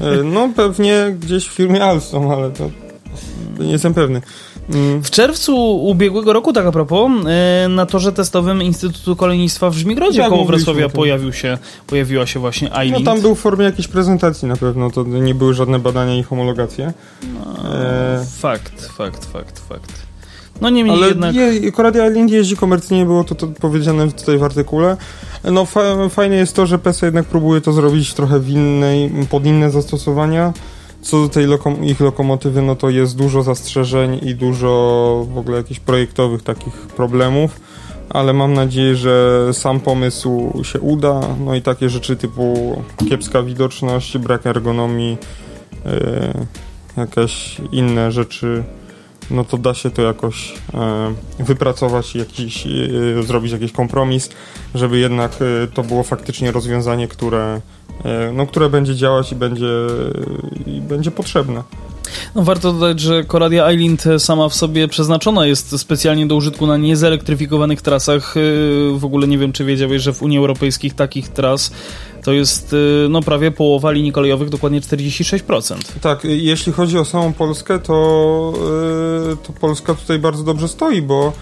E, 0.02 0.24
No 0.24 0.50
pewnie 0.56 1.16
gdzieś 1.20 1.48
w 1.48 1.52
firmie 1.54 1.84
Alstom, 1.84 2.32
ale 2.32 2.52
to 2.52 2.70
nie 3.60 3.72
jestem 3.72 3.94
pewny. 3.94 4.22
W 5.04 5.10
czerwcu 5.10 5.56
ubiegłego 5.86 6.34
roku, 6.34 6.54
tak 6.54 6.66
a 6.66 6.72
propos, 6.72 7.12
e, 7.28 7.68
na 7.70 7.86
torze 7.86 8.12
testowym 8.12 8.62
Instytutu 8.62 9.16
Kolejnictwa 9.16 9.70
w 9.70 9.74
Żmigrodzie 9.74 10.22
Tak, 10.22 10.30
koło 10.30 10.46
Wrocławia 10.46 10.90
pojawił 10.90 11.34
się, 11.34 11.58
pojawiła 11.88 12.26
się 12.26 12.40
właśnie 12.40 12.70
No 12.76 12.84
Island. 12.84 13.06
tam 13.06 13.22
był 13.22 13.36
w 13.36 13.40
formie 13.40 13.66
jakiejś 13.66 13.88
prezentacji 13.88 14.48
na 14.48 14.56
pewno, 14.56 14.90
to 14.92 15.04
nie 15.04 15.36
były 15.36 15.54
żadne 15.54 15.80
badania 15.80 16.16
i 16.16 16.24
homologacje. 16.24 16.94
E, 17.66 18.26
Fakt, 18.40 18.86
fakt, 18.86 19.26
fakt, 19.26 19.60
fakt. 19.70 19.92
No 20.62 20.70
niemniej 20.70 20.96
Ale 20.98 21.08
jednak... 21.08 21.36
je, 21.36 21.72
Coradia 21.72 22.08
Island 22.08 22.32
jeździ 22.32 22.58
komercyjnie, 22.58 23.06
było 23.06 23.24
to, 23.24 23.36
to 23.36 23.48
powiedziane 23.48 24.12
tutaj 24.12 24.38
w 24.38 24.44
artykule. 24.44 24.98
No 25.52 25.66
fa 25.66 25.82
fajne 26.10 26.36
jest 26.36 26.56
to, 26.56 26.66
że 26.66 26.80
PESA 26.80 27.06
jednak 27.06 27.26
próbuje 27.26 27.62
to 27.62 27.74
zrobić 27.74 28.14
trochę 28.14 28.40
w 28.40 28.50
innej, 28.50 29.12
pod 29.30 29.46
inne 29.46 29.72
zastosowania. 29.72 30.54
Co 31.04 31.22
do 31.22 31.30
tej 31.30 31.46
lokom 31.46 31.84
ich 31.84 32.00
lokomotywy, 32.00 32.62
no 32.62 32.76
to 32.76 32.90
jest 32.90 33.18
dużo 33.18 33.44
zastrzeżeń 33.44 34.20
i 34.24 34.36
dużo 34.36 34.70
w 35.34 35.38
ogóle 35.38 35.58
jakichś 35.58 35.80
projektowych 35.80 36.44
takich 36.44 36.74
problemów, 36.74 37.60
ale 38.10 38.34
mam 38.34 38.54
nadzieję, 38.54 38.96
że 38.96 39.48
sam 39.54 39.80
pomysł 39.80 40.54
się 40.64 40.80
uda. 40.80 41.22
No 41.46 41.56
i 41.56 41.62
takie 41.62 41.90
rzeczy 41.90 42.16
typu 42.16 42.82
kiepska 43.10 43.44
widoczność, 43.44 44.18
brak 44.18 44.48
ergonomii, 44.48 45.18
yy, 45.86 45.92
jakieś 46.98 47.62
inne 47.72 48.12
rzeczy 48.12 48.64
no 49.32 49.44
to 49.44 49.58
da 49.58 49.74
się 49.74 49.92
to 49.92 50.02
jakoś 50.02 50.54
e, 50.74 51.14
wypracować 51.40 52.16
jakiś, 52.16 52.68
e, 52.68 53.24
zrobić 53.24 53.52
jakiś 53.52 53.72
kompromis, 53.72 54.30
żeby 54.76 55.00
jednak 55.00 55.32
e, 55.32 55.68
to 55.68 55.84
było 55.84 56.04
faktycznie 56.04 56.52
rozwiązanie, 56.52 57.08
które, 57.08 57.62
no, 58.34 58.48
które 58.48 58.70
będzie 58.70 58.96
działać 58.96 59.32
i 59.32 59.36
będzie, 59.36 59.68
i 60.66 60.82
będzie 60.82 61.12
potrzebne. 61.12 61.64
No 62.36 62.44
warto 62.44 62.74
dodać, 62.74 63.00
że 63.00 63.24
Coradia 63.24 63.72
Island 63.72 64.04
sama 64.18 64.50
w 64.50 64.54
sobie 64.54 64.88
przeznaczona 64.88 65.48
jest 65.48 65.80
specjalnie 65.80 66.28
do 66.28 66.36
użytku 66.36 66.68
na 66.68 66.78
niezelektryfikowanych 66.78 67.82
trasach. 67.82 68.34
Yy, 68.36 69.00
W 69.00 69.06
ogóle 69.06 69.28
nie 69.28 69.38
wiem, 69.38 69.52
czy 69.52 69.66
wiedziałeś, 69.66 70.02
że 70.02 70.14
w 70.14 70.24
Unii 70.24 70.38
Europejskiej 70.38 70.92
takich 70.92 71.30
tras 71.30 71.72
to 72.24 72.34
jest 72.34 72.72
yy, 72.72 73.08
no, 73.10 73.22
prawie 73.22 73.52
połowa 73.52 73.92
linii 73.92 74.12
kolejowych, 74.12 74.50
dokładnie 74.50 74.82
46%. 74.82 75.76
Tak, 76.02 76.24
jeśli 76.24 76.74
chodzi 76.74 76.98
o 76.98 77.06
samą 77.06 77.34
Polskę, 77.34 77.80
to, 77.80 78.54
e, 79.32 79.36
to 79.36 79.54
Polska 79.54 79.94
tutaj 79.94 80.20
bardzo 80.20 80.44
dobrze 80.44 80.68
stoi, 80.68 81.02
bo 81.02 81.34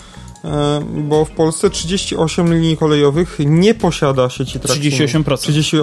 bo 1.08 1.25
w 1.25 1.32
Polsce 1.32 1.69
38 1.69 2.54
linii 2.54 2.77
kolejowych 2.77 3.38
nie 3.45 3.73
posiada 3.73 4.30
sieci 4.30 4.60
trakcyjnej. 4.60 5.08
38%. 5.08 5.23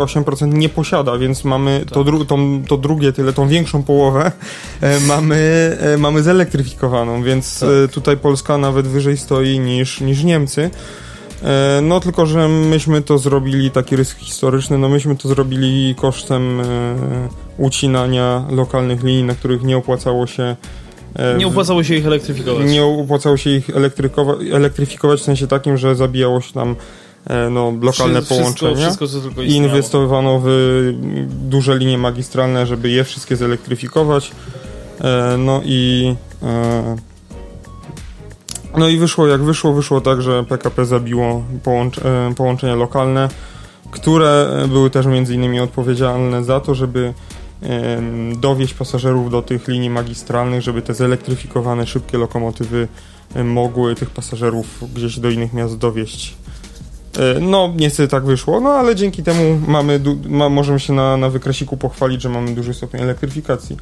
38% 0.06 0.54
nie 0.54 0.68
posiada, 0.68 1.18
więc 1.18 1.44
mamy 1.44 1.84
to, 1.92 2.04
dru 2.04 2.24
tą, 2.24 2.62
to 2.68 2.76
drugie 2.76 3.12
tyle, 3.12 3.32
tą 3.32 3.48
większą 3.48 3.82
połowę 3.82 4.32
e, 4.80 5.00
mamy, 5.00 5.76
e, 5.80 5.98
mamy 5.98 6.22
zelektryfikowaną, 6.22 7.22
więc 7.22 7.60
Tak. 7.60 7.68
e, 7.84 7.88
tutaj 7.88 8.16
Polska 8.16 8.58
nawet 8.58 8.86
wyżej 8.86 9.16
stoi 9.16 9.58
niż, 9.58 10.00
niż 10.00 10.24
Niemcy. 10.24 10.70
E, 11.42 11.80
no 11.82 12.00
tylko, 12.00 12.26
że 12.26 12.48
myśmy 12.48 13.02
to 13.02 13.18
zrobili, 13.18 13.70
taki 13.70 13.96
rysk 13.96 14.18
historyczny, 14.18 14.78
no 14.78 14.88
myśmy 14.88 15.16
to 15.16 15.28
zrobili 15.28 15.94
kosztem 15.94 16.60
e, 16.60 16.64
ucinania 17.58 18.44
lokalnych 18.50 19.02
linii, 19.04 19.24
na 19.24 19.34
których 19.34 19.62
nie 19.62 19.76
opłacało 19.76 20.26
się 20.26 20.42
e, 20.42 20.56
Nie 21.38 21.46
opłacało 21.46 21.82
się 21.84 21.94
ich 21.94 22.06
elektryfikować. 22.06 22.70
nie 22.70 22.84
opłacało 22.84 23.36
się 23.36 23.50
ich 23.50 23.68
elektrykowa- 23.70 24.54
elektryfikować 24.54 25.20
w 25.20 25.24
sensie 25.24 25.46
takim, 25.46 25.76
że 25.76 25.94
zabijało 25.94 26.40
się 26.40 26.52
tam 26.52 26.76
e, 27.26 27.50
no, 27.50 27.72
lokalne 27.82 28.22
Wszy- 28.22 28.28
połączenia. 28.34 28.76
Wszystko, 28.76 29.06
wszystko, 29.06 29.42
I 29.42 29.52
inwestowano 29.52 30.40
w 30.44 30.48
duże 31.28 31.78
linie 31.78 31.98
magistralne, 31.98 32.66
żeby 32.66 32.90
je 32.90 33.04
wszystkie 33.04 33.36
zelektryfikować. 33.36 34.30
E, 35.00 35.36
No 35.38 35.60
i 35.64 36.14
e, 36.42 36.96
no 38.76 38.88
i 38.88 38.98
wyszło 38.98 39.26
jak 39.26 39.42
wyszło, 39.42 39.72
wyszło 39.72 40.00
tak, 40.00 40.22
że 40.22 40.44
PKP 40.44 40.84
zabiło 40.84 41.42
połącz, 41.62 41.98
e, 41.98 42.34
połączenia 42.36 42.74
lokalne, 42.74 43.28
które 43.90 44.48
były 44.68 44.90
też 44.90 45.06
między 45.06 45.34
innymi 45.34 45.60
odpowiedzialne 45.60 46.44
za 46.44 46.60
to, 46.60 46.74
żeby 46.74 47.12
dowieść 48.36 48.74
pasażerów 48.74 49.30
do 49.30 49.42
tych 49.42 49.68
linii 49.68 49.90
magistralnych, 49.90 50.62
żeby 50.62 50.82
te 50.82 50.94
zelektryfikowane 50.94 51.86
szybkie 51.86 52.18
lokomotywy 52.18 52.88
mogły 53.44 53.94
tych 53.94 54.10
pasażerów 54.10 54.84
gdzieś 54.94 55.18
do 55.18 55.30
innych 55.30 55.52
miast 55.52 55.78
dowieść. 55.78 56.36
E, 57.18 57.40
No, 57.40 57.72
niestety 57.76 58.08
tak 58.08 58.24
wyszło, 58.24 58.60
no 58.60 58.70
ale 58.70 58.96
dzięki 58.96 59.22
temu 59.22 59.60
mamy, 59.66 60.00
ma, 60.28 60.48
możemy 60.48 60.80
się 60.80 60.92
na, 60.92 61.16
na 61.16 61.30
wykreśliku 61.30 61.76
pochwalić, 61.76 62.22
że 62.22 62.28
mamy 62.28 62.54
duży 62.54 62.74
stopień 62.74 63.00
elektryfikacji. 63.00 63.76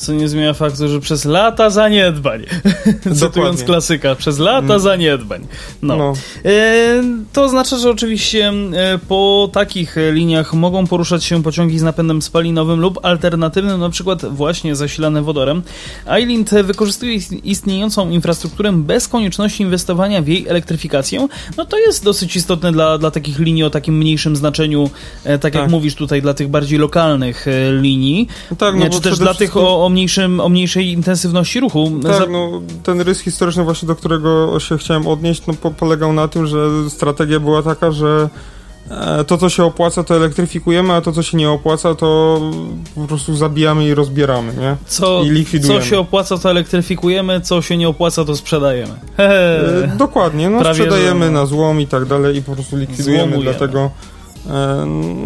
Co 0.00 0.12
nie 0.12 0.28
zmienia 0.28 0.54
faktu, 0.54 0.88
że 0.88 1.00
przez 1.00 1.24
lata 1.24 1.70
zaniedbań, 1.70 2.42
cytując 3.20 3.64
klasyka, 3.64 4.14
przez 4.14 4.38
lata 4.38 4.60
Mm. 4.66 4.80
zaniedbań. 4.80 5.46
No. 5.82 5.96
No. 5.96 6.12
E, 6.44 7.02
to 7.32 7.44
oznacza, 7.44 7.78
że 7.78 7.90
oczywiście 7.90 8.48
e, 8.48 8.98
po 9.08 9.50
takich 9.52 9.98
e, 9.98 10.12
liniach 10.12 10.54
mogą 10.54 10.86
poruszać 10.86 11.24
się 11.24 11.42
pociągi 11.42 11.78
z 11.78 11.82
napędem 11.82 12.22
spalinowym 12.22 12.80
lub 12.80 12.98
alternatywnym, 13.02 13.80
na 13.80 13.90
przykład 13.90 14.24
właśnie 14.24 14.76
zasilane 14.76 15.22
wodorem. 15.22 15.62
Island 16.20 16.50
wykorzystuje 16.64 17.14
ist- 17.18 17.44
istniejącą 17.44 18.10
infrastrukturę 18.10 18.72
bez 18.72 19.08
konieczności 19.08 19.62
inwestowania 19.62 20.22
w 20.22 20.28
jej 20.28 20.48
elektryfikację. 20.48 21.28
No 21.56 21.64
to 21.64 21.78
jest 21.78 22.04
dosyć 22.04 22.36
istotne 22.36 22.72
dla, 22.72 22.98
dla 22.98 23.10
takich 23.10 23.38
linii 23.38 23.64
o 23.64 23.70
takim 23.70 23.98
mniejszym 23.98 24.36
znaczeniu, 24.36 24.90
e, 25.24 25.38
tak, 25.38 25.54
jak 25.54 25.62
Tak. 25.64 25.70
mówisz 25.70 25.94
tutaj, 25.94 26.22
dla 26.22 26.34
tych 26.34 26.48
bardziej 26.48 26.78
lokalnych 26.78 27.46
linii, 27.80 28.28
Tak, 28.58 28.74
no 28.76 28.88
czy 28.90 29.00
też 29.00 29.18
dla 29.18 29.34
tych 29.34 29.50
wszystkim- 29.50 29.62
o, 29.62 29.89
o, 29.90 29.92
mniejszym, 29.92 30.40
o 30.40 30.48
mniejszej 30.48 30.92
intensywności 30.92 31.60
ruchu. 31.60 31.90
Tak, 32.02 32.12
Za- 32.18 32.26
no 32.26 32.50
ten 32.82 33.00
rys 33.00 33.20
historyczny 33.20 33.64
właśnie, 33.64 33.88
do 33.88 33.96
którego 33.96 34.60
się 34.60 34.78
chciałem 34.78 35.06
odnieść, 35.06 35.46
no 35.46 35.54
po, 35.54 35.70
polegał 35.70 36.12
na 36.12 36.28
tym, 36.28 36.46
że 36.46 36.66
strategia 36.90 37.40
była 37.40 37.62
taka, 37.62 37.90
że 37.92 38.28
e, 38.90 39.24
to, 39.24 39.38
co 39.38 39.48
się 39.48 39.64
opłaca, 39.64 40.04
to 40.04 40.16
elektryfikujemy, 40.16 40.92
a 40.92 41.00
to, 41.00 41.12
co 41.12 41.22
się 41.22 41.36
nie 41.36 41.50
opłaca, 41.50 41.94
to 41.94 42.40
po 42.94 43.00
prostu 43.06 43.36
zabijamy 43.36 43.84
i 43.88 43.94
rozbieramy, 43.94 44.52
nie? 44.60 44.76
Co, 44.86 45.22
I 45.22 45.30
likwidujemy. 45.30 45.80
co 45.80 45.86
się 45.86 45.98
opłaca, 45.98 46.38
to 46.38 46.50
elektryfikujemy, 46.50 47.40
co 47.40 47.62
się 47.62 47.76
nie 47.76 47.88
opłaca, 47.88 48.24
to 48.24 48.36
sprzedajemy. 48.36 48.92
Hehe. 49.16 49.92
Dokładnie, 49.98 50.50
no 50.50 50.58
Prawie, 50.60 50.74
sprzedajemy 50.74 51.24
że- 51.26 51.30
na 51.32 51.46
złom 51.46 51.80
i 51.80 51.86
tak 51.86 52.04
dalej 52.04 52.36
i 52.36 52.42
po 52.42 52.52
prostu 52.52 52.76
likwidujemy, 52.76 53.18
Złomujemy. 53.30 53.44
dlatego 53.58 53.90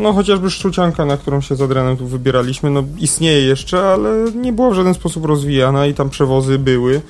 no 0.03 0.13
chociażby 0.13 0.51
szczucianka, 0.51 1.05
na 1.05 1.17
którą 1.17 1.41
się 1.41 1.57
z 1.57 1.63
Adrianem 1.63 1.97
tu 1.97 2.07
wybieraliśmy, 2.07 2.71
no 2.71 2.85
istnieje 2.99 3.41
jeszcze, 3.41 3.89
ale 3.89 4.33
nie 4.35 4.53
była 4.53 4.71
w 4.71 4.75
żaden 4.75 4.95
sposób 4.95 5.25
rozwijana 5.25 5.87
i 5.87 5.95
tam 5.95 6.11
przewozy 6.11 6.59
były, 6.59 7.01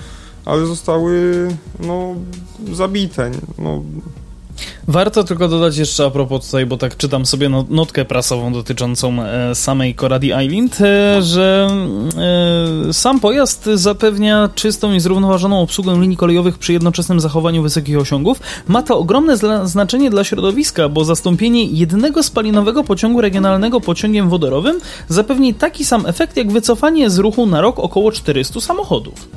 ale 0.44 0.66
zostały 0.66 1.48
no 1.80 2.14
zabite, 2.72 3.30
no 3.58 3.82
Warto 4.88 5.24
tylko 5.24 5.48
dodać 5.48 5.76
jeszcze 5.76 6.04
a 6.04 6.10
propos 6.10 6.46
tutaj, 6.46 6.66
bo 6.66 6.76
tak 6.76 6.96
czytam 6.96 7.26
sobie 7.26 7.48
no- 7.48 7.64
notkę 7.70 8.04
prasową 8.04 8.52
dotyczącą 8.52 9.22
e, 9.22 9.54
samej 9.54 9.94
Coradi 9.94 10.26
Island, 10.44 10.80
e, 10.80 11.22
że 11.22 11.68
e, 12.88 12.92
sam 12.92 13.20
pojazd 13.20 13.64
zapewnia 13.74 14.48
czystą 14.54 14.92
i 14.92 15.00
zrównoważoną 15.00 15.60
obsługę 15.60 16.00
linii 16.00 16.16
kolejowych 16.16 16.58
przy 16.58 16.72
jednoczesnym 16.72 17.20
zachowaniu 17.20 17.62
wysokich 17.62 17.98
osiągów. 17.98 18.40
Ma 18.68 18.82
to 18.82 18.98
ogromne 18.98 19.36
znaczenie 19.64 20.10
dla 20.10 20.24
środowiska, 20.24 20.88
bo 20.88 21.04
zastąpienie 21.04 21.64
jednego 21.64 22.22
spalinowego 22.22 22.84
pociągu 22.84 23.20
regionalnego 23.20 23.80
pociągiem 23.80 24.28
wodorowym 24.28 24.80
zapewni 25.08 25.54
taki 25.54 25.84
sam 25.84 26.06
efekt 26.06 26.36
jak 26.36 26.52
wycofanie 26.52 27.10
z 27.10 27.18
ruchu 27.18 27.46
na 27.46 27.60
rok 27.60 27.78
około 27.78 28.12
400 28.12 28.60
samochodów. 28.60 29.28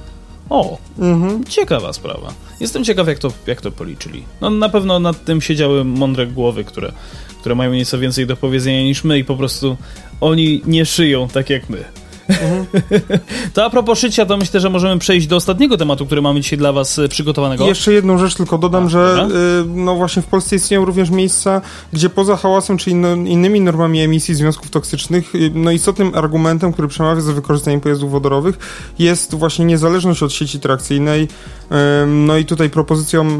O, 0.49 0.77
mhm. 0.99 1.43
Ciekawa 1.45 1.93
sprawa. 1.93 2.33
Jestem 2.59 2.83
ciekaw, 2.83 3.07
jak 3.07 3.19
to, 3.19 3.31
jak 3.47 3.61
to 3.61 3.71
policzyli. 3.71 4.23
No, 4.41 4.49
na 4.49 4.69
pewno 4.69 4.99
nad 4.99 5.25
tym 5.25 5.41
siedziały 5.41 5.83
mądre 5.83 6.27
głowy, 6.27 6.63
które, 6.63 6.91
które 7.39 7.55
mają 7.55 7.73
nieco 7.73 7.99
więcej 7.99 8.27
do 8.27 8.37
powiedzenia 8.37 8.83
niż 8.83 9.03
my 9.03 9.19
i 9.19 9.23
po 9.23 9.35
prostu 9.35 9.77
oni 10.21 10.61
nie 10.65 10.85
szyją 10.85 11.27
tak 11.27 11.49
jak 11.49 11.69
my. 11.69 11.83
Mhm. 12.29 12.65
to 13.53 13.65
a 13.65 13.69
propos 13.69 13.99
szycia, 13.99 14.25
to 14.25 14.37
myślę, 14.37 14.59
że 14.59 14.69
możemy 14.69 14.99
przejść 14.99 15.27
do 15.27 15.35
ostatniego 15.35 15.77
tematu, 15.77 16.05
który 16.05 16.21
mamy 16.21 16.41
dzisiaj 16.41 16.59
dla 16.59 16.73
Was 16.73 16.99
e, 16.99 17.07
przygotowanego. 17.07 17.65
I 17.65 17.67
jeszcze 17.67 17.93
jedną 17.93 18.17
rzecz 18.17 18.35
tylko 18.35 18.57
dodam, 18.57 18.85
a, 18.85 18.89
że 18.89 19.27
y, 19.63 19.69
no 19.69 19.95
właśnie 19.95 20.21
w 20.21 20.25
Polsce 20.25 20.55
istnieją 20.55 20.85
również 20.85 21.09
miejsca, 21.09 21.61
gdzie 21.93 22.09
poza 22.09 22.35
hałasem 22.35 22.77
czy 22.77 22.91
innymi 22.91 23.61
normami 23.61 24.01
emisji 24.01 24.35
związków 24.35 24.69
toksycznych, 24.69 25.35
y, 25.35 25.51
no 25.53 25.71
istotnym 25.71 26.11
argumentem, 26.15 26.73
który 26.73 26.87
przemawia 26.87 27.21
za 27.21 27.33
wykorzystaniem 27.33 27.81
pojazdów 27.81 28.11
wodorowych 28.11 28.57
jest 28.99 29.35
właśnie 29.35 29.65
niezależność 29.65 30.23
od 30.23 30.33
sieci 30.33 30.59
trakcyjnej. 30.59 31.23
Y, 31.23 32.07
no 32.07 32.37
i 32.37 32.45
tutaj 32.45 32.69
propozycją 32.69 33.37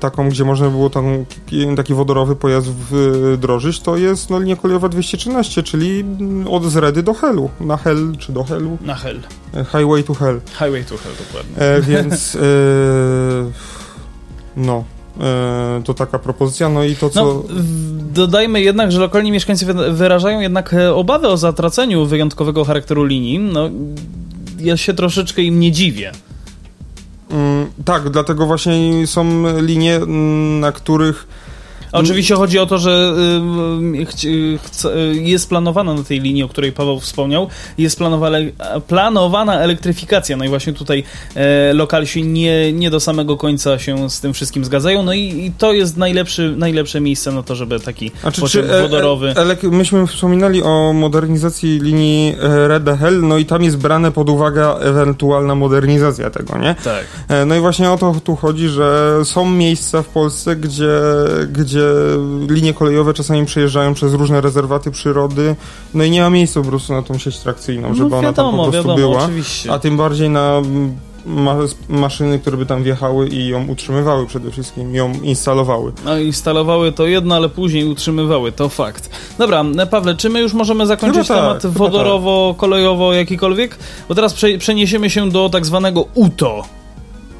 taką, 0.00 0.28
gdzie 0.28 0.44
można 0.44 0.70
było 0.70 0.90
tam 0.90 1.24
taki 1.76 1.94
wodorowy 1.94 2.36
pojazd 2.36 2.68
wdrożyć, 2.70 3.80
to 3.80 3.96
jest 3.96 4.30
no, 4.30 4.38
linia 4.40 4.56
kolejowa 4.56 4.88
213, 4.88 5.62
czyli 5.62 6.04
od 6.50 6.64
Zredy 6.64 7.02
do 7.02 7.14
Helu. 7.14 7.50
Na 7.60 7.76
Hel 7.76 8.17
czy 8.18 8.32
do 8.32 8.44
Hellu? 8.44 8.78
Na 8.80 8.94
Hell. 8.94 9.20
E, 9.54 9.64
Highway 9.64 10.04
to 10.04 10.14
Hell. 10.14 10.40
Highway 10.58 10.84
to 10.84 10.96
Hell, 10.96 11.12
dokładnie. 11.26 11.56
E, 11.56 11.82
więc 11.82 12.36
e, 12.36 12.40
no, 14.56 14.84
e, 15.20 15.82
to 15.84 15.94
taka 15.94 16.18
propozycja, 16.18 16.68
no 16.68 16.84
i 16.84 16.96
to 16.96 17.10
co... 17.10 17.24
No, 17.24 17.44
dodajmy 18.12 18.60
jednak, 18.60 18.92
że 18.92 19.00
lokalni 19.00 19.32
mieszkańcy 19.32 19.66
wyrażają 19.90 20.40
jednak 20.40 20.74
e, 20.74 20.94
obawy 20.94 21.28
o 21.28 21.36
zatraceniu 21.36 22.06
wyjątkowego 22.06 22.64
charakteru 22.64 23.04
linii. 23.04 23.38
No, 23.38 23.70
ja 24.58 24.76
się 24.76 24.94
troszeczkę 24.94 25.42
im 25.42 25.60
nie 25.60 25.72
dziwię. 25.72 26.12
Mm, 27.30 27.66
tak, 27.84 28.10
dlatego 28.10 28.46
właśnie 28.46 29.06
są 29.06 29.44
linie, 29.60 30.00
na 30.60 30.72
których 30.72 31.26
oczywiście 31.92 32.34
chodzi 32.34 32.58
o 32.58 32.66
to, 32.66 32.78
że 32.78 33.14
jest 35.12 35.48
planowana 35.48 35.94
na 35.94 36.02
tej 36.02 36.20
linii, 36.20 36.42
o 36.42 36.48
której 36.48 36.72
Paweł 36.72 37.00
wspomniał, 37.00 37.48
jest 37.78 38.00
planowana, 38.86 39.60
elektryfikacja. 39.60 40.36
No 40.36 40.44
i 40.44 40.48
właśnie 40.48 40.72
tutaj 40.72 41.04
e, 41.34 41.72
lokalsi 41.72 42.24
nie, 42.24 42.72
nie 42.72 42.90
do 42.90 43.00
samego 43.00 43.36
końca 43.36 43.78
się 43.78 44.10
z 44.10 44.20
tym 44.20 44.32
wszystkim 44.32 44.64
zgadzają. 44.64 45.02
No 45.02 45.12
i, 45.12 45.20
i 45.20 45.52
to 45.58 45.72
jest 45.72 45.96
najlepszy, 45.96 46.54
najlepsze 46.56 47.00
miejsce 47.00 47.32
na 47.32 47.42
to, 47.42 47.54
żeby 47.54 47.80
taki 47.80 48.10
znaczy, 48.20 48.40
pociąg 48.40 48.66
czy, 48.66 48.74
e, 48.74 48.82
wodorowy... 48.82 49.34
E, 49.62 49.68
myśmy 49.68 50.06
wspominali 50.06 50.62
o 50.62 50.92
modernizacji 50.92 51.80
linii 51.80 52.34
Red 52.66 52.98
Hell, 53.00 53.20
no 53.22 53.38
i 53.38 53.46
tam 53.46 53.64
jest 53.64 53.76
brane 53.76 54.12
pod 54.12 54.30
uwagę 54.30 54.74
ewentualna 54.80 55.54
modernizacja 55.54 56.30
tego, 56.30 56.58
nie? 56.58 56.74
Tak. 56.84 57.04
No 57.46 57.54
i 57.54 57.60
właśnie 57.60 57.90
o 57.90 57.98
to 57.98 58.14
tu 58.24 58.36
chodzi, 58.36 58.68
że 58.68 59.20
są 59.24 59.50
miejsca 59.50 60.02
w 60.02 60.06
Polsce, 60.06 60.56
gdzie, 60.56 60.90
gdzie 61.52 61.77
gdzie 61.78 62.54
linie 62.54 62.74
kolejowe 62.74 63.14
czasami 63.14 63.46
przejeżdżają 63.46 63.94
przez 63.94 64.14
różne 64.14 64.40
rezerwaty 64.40 64.90
przyrody, 64.90 65.56
no 65.94 66.04
i 66.04 66.10
nie 66.10 66.20
ma 66.20 66.30
miejsca 66.30 66.62
po 66.62 66.68
prostu 66.68 66.92
na 66.92 67.02
tą 67.02 67.18
sieć 67.18 67.38
trakcyjną, 67.38 67.94
żeby 67.94 68.10
no, 68.10 68.20
wiadomo, 68.22 68.28
ona 68.28 68.32
tam 68.32 68.56
po 68.56 68.62
prostu 68.62 68.88
wiadomo, 68.88 68.96
była. 68.96 69.24
Oczywiście. 69.24 69.72
A 69.72 69.78
tym 69.78 69.96
bardziej 69.96 70.30
na 70.30 70.62
ma 71.26 71.56
maszyny, 71.88 72.38
które 72.38 72.56
by 72.56 72.66
tam 72.66 72.82
wjechały 72.82 73.28
i 73.28 73.48
ją 73.48 73.68
utrzymywały 73.68 74.26
przede 74.26 74.50
wszystkim, 74.50 74.94
ją 74.94 75.12
instalowały. 75.22 75.92
No 76.04 76.18
instalowały 76.18 76.92
to 76.92 77.06
jedno, 77.06 77.34
ale 77.34 77.48
później 77.48 77.84
utrzymywały, 77.84 78.52
to 78.52 78.68
fakt. 78.68 79.10
Dobra, 79.38 79.64
Pawle, 79.90 80.16
czy 80.16 80.30
my 80.30 80.40
już 80.40 80.52
możemy 80.52 80.86
zakończyć 80.86 81.28
tak, 81.28 81.36
temat 81.36 81.66
wodorowo, 81.66 82.54
kolejowo, 82.58 83.12
jakikolwiek? 83.12 83.78
Bo 84.08 84.14
teraz 84.14 84.34
prze 84.34 84.58
przeniesiemy 84.58 85.10
się 85.10 85.30
do 85.30 85.48
tak 85.48 85.66
zwanego 85.66 86.04
UTO. 86.14 86.64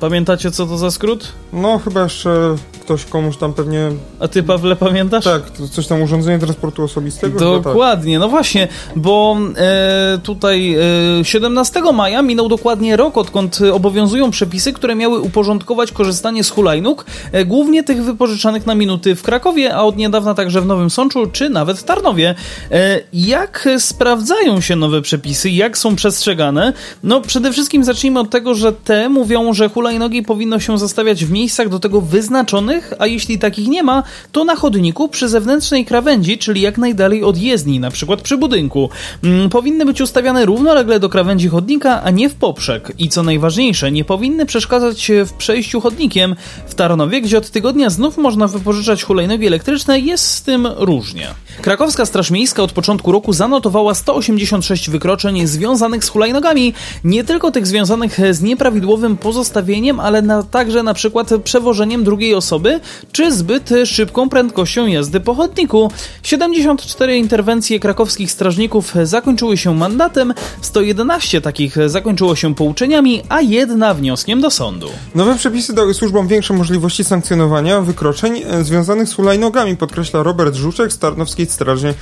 Pamiętacie, 0.00 0.50
co 0.50 0.66
to 0.66 0.78
za 0.78 0.90
skrót? 0.90 1.32
No, 1.52 1.78
chyba 1.78 2.02
jeszcze 2.02 2.56
ktoś 2.88 3.04
komuś 3.04 3.36
tam 3.36 3.52
pewnie... 3.54 3.90
A 4.20 4.28
ty, 4.28 4.42
Pawle, 4.42 4.76
pamiętasz? 4.76 5.24
Tak, 5.24 5.42
coś 5.70 5.86
tam 5.86 6.02
urządzenie 6.02 6.38
transportu 6.38 6.82
osobistego? 6.82 7.60
Dokładnie, 7.60 8.14
tak. 8.14 8.20
no 8.20 8.28
właśnie, 8.28 8.68
bo 8.96 9.36
e, 9.56 10.18
tutaj 10.22 10.76
e, 11.20 11.24
17 11.24 11.82
maja 11.94 12.22
minął 12.22 12.48
dokładnie 12.48 12.96
rok, 12.96 13.18
odkąd 13.18 13.58
obowiązują 13.72 14.30
przepisy, 14.30 14.72
które 14.72 14.94
miały 14.94 15.20
uporządkować 15.20 15.92
korzystanie 15.92 16.44
z 16.44 16.50
hulajnóg, 16.50 17.04
e, 17.32 17.44
głównie 17.44 17.82
tych 17.82 18.02
wypożyczanych 18.02 18.66
na 18.66 18.74
minuty 18.74 19.16
w 19.16 19.22
Krakowie, 19.22 19.74
a 19.74 19.82
od 19.82 19.96
niedawna 19.96 20.34
także 20.34 20.60
w 20.60 20.66
Nowym 20.66 20.90
Sączu, 20.90 21.26
czy 21.26 21.50
nawet 21.50 21.78
w 21.78 21.84
Tarnowie. 21.84 22.34
E, 22.70 23.00
jak 23.12 23.68
sprawdzają 23.78 24.60
się 24.60 24.76
nowe 24.76 25.02
przepisy, 25.02 25.50
jak 25.50 25.78
są 25.78 25.96
przestrzegane? 25.96 26.72
No, 27.02 27.20
przede 27.20 27.52
wszystkim 27.52 27.84
zacznijmy 27.84 28.20
od 28.20 28.30
tego, 28.30 28.54
że 28.54 28.72
te 28.72 29.08
mówią, 29.08 29.52
że 29.52 29.68
hulajnogi 29.68 29.87
powinno 30.26 30.60
się 30.60 30.78
zostawiać 30.78 31.24
w 31.24 31.30
miejscach 31.30 31.68
do 31.68 31.78
tego 31.78 32.00
wyznaczonych, 32.00 32.92
a 32.98 33.06
jeśli 33.06 33.38
takich 33.38 33.68
nie 33.68 33.82
ma, 33.82 34.02
to 34.32 34.44
na 34.44 34.56
chodniku 34.56 35.08
przy 35.08 35.28
zewnętrznej 35.28 35.84
krawędzi, 35.84 36.38
czyli 36.38 36.60
jak 36.60 36.78
najdalej 36.78 37.24
od 37.24 37.38
jezdni, 37.38 37.80
na 37.80 37.90
przykład 37.90 38.22
przy 38.22 38.36
budynku. 38.36 38.90
Mm, 39.24 39.48
powinny 39.48 39.84
być 39.84 40.00
ustawiane 40.00 40.46
równolegle 40.46 41.00
do 41.00 41.08
krawędzi 41.08 41.48
chodnika, 41.48 42.02
a 42.02 42.10
nie 42.10 42.28
w 42.28 42.34
poprzek. 42.34 42.92
I 42.98 43.08
co 43.08 43.22
najważniejsze, 43.22 43.92
nie 43.92 44.04
powinny 44.04 44.46
przeszkadzać 44.46 45.10
w 45.26 45.32
przejściu 45.32 45.80
chodnikiem. 45.80 46.36
W 46.66 46.74
Tarnowie, 46.74 47.20
gdzie 47.20 47.38
od 47.38 47.50
tygodnia 47.50 47.90
znów 47.90 48.16
można 48.16 48.48
wypożyczać 48.48 49.02
hulajnogi 49.02 49.46
elektryczne, 49.46 50.00
jest 50.00 50.24
z 50.30 50.42
tym 50.42 50.68
różnie. 50.76 51.34
Krakowska 51.62 52.06
Straż 52.06 52.30
Miejska 52.30 52.62
od 52.62 52.72
początku 52.72 53.12
roku 53.12 53.32
zanotowała 53.32 53.94
186 53.94 54.90
wykroczeń 54.90 55.46
związanych 55.46 56.04
z 56.04 56.08
hulajnogami, 56.08 56.74
nie 57.04 57.24
tylko 57.24 57.50
tych 57.50 57.66
związanych 57.66 58.18
z 58.30 58.42
nieprawidłowym 58.42 59.16
pozostawieniem, 59.16 60.00
ale 60.00 60.22
na, 60.22 60.42
także 60.42 60.82
na 60.82 60.94
przykład 60.94 61.30
przewożeniem 61.44 62.04
drugiej 62.04 62.34
osoby 62.34 62.80
czy 63.12 63.32
zbyt 63.32 63.70
szybką 63.84 64.28
prędkością 64.28 64.86
jazdy 64.86 65.20
po 65.20 65.34
chodniku. 65.34 65.90
74 66.22 67.16
interwencje 67.16 67.80
krakowskich 67.80 68.32
strażników 68.32 68.94
zakończyły 69.02 69.56
się 69.56 69.74
mandatem, 69.74 70.34
111 70.60 71.40
takich 71.40 71.76
zakończyło 71.86 72.36
się 72.36 72.54
pouczeniami, 72.54 73.22
a 73.28 73.40
jedna 73.40 73.94
wnioskiem 73.94 74.40
do 74.40 74.50
sądu. 74.50 74.88
Nowe 75.14 75.36
przepisy 75.36 75.72
dały 75.74 75.94
służbom 75.94 76.28
większe 76.28 76.54
możliwości 76.54 77.04
sankcjonowania 77.04 77.80
wykroczeń 77.80 78.42
związanych 78.62 79.08
z 79.08 79.14
hulajnogami, 79.14 79.76
podkreśla 79.76 80.22
Robert 80.22 80.54
Żuczek 80.54 80.92
z 80.92 80.98
Tarnowskiej 80.98 81.47
Straży 81.52 81.94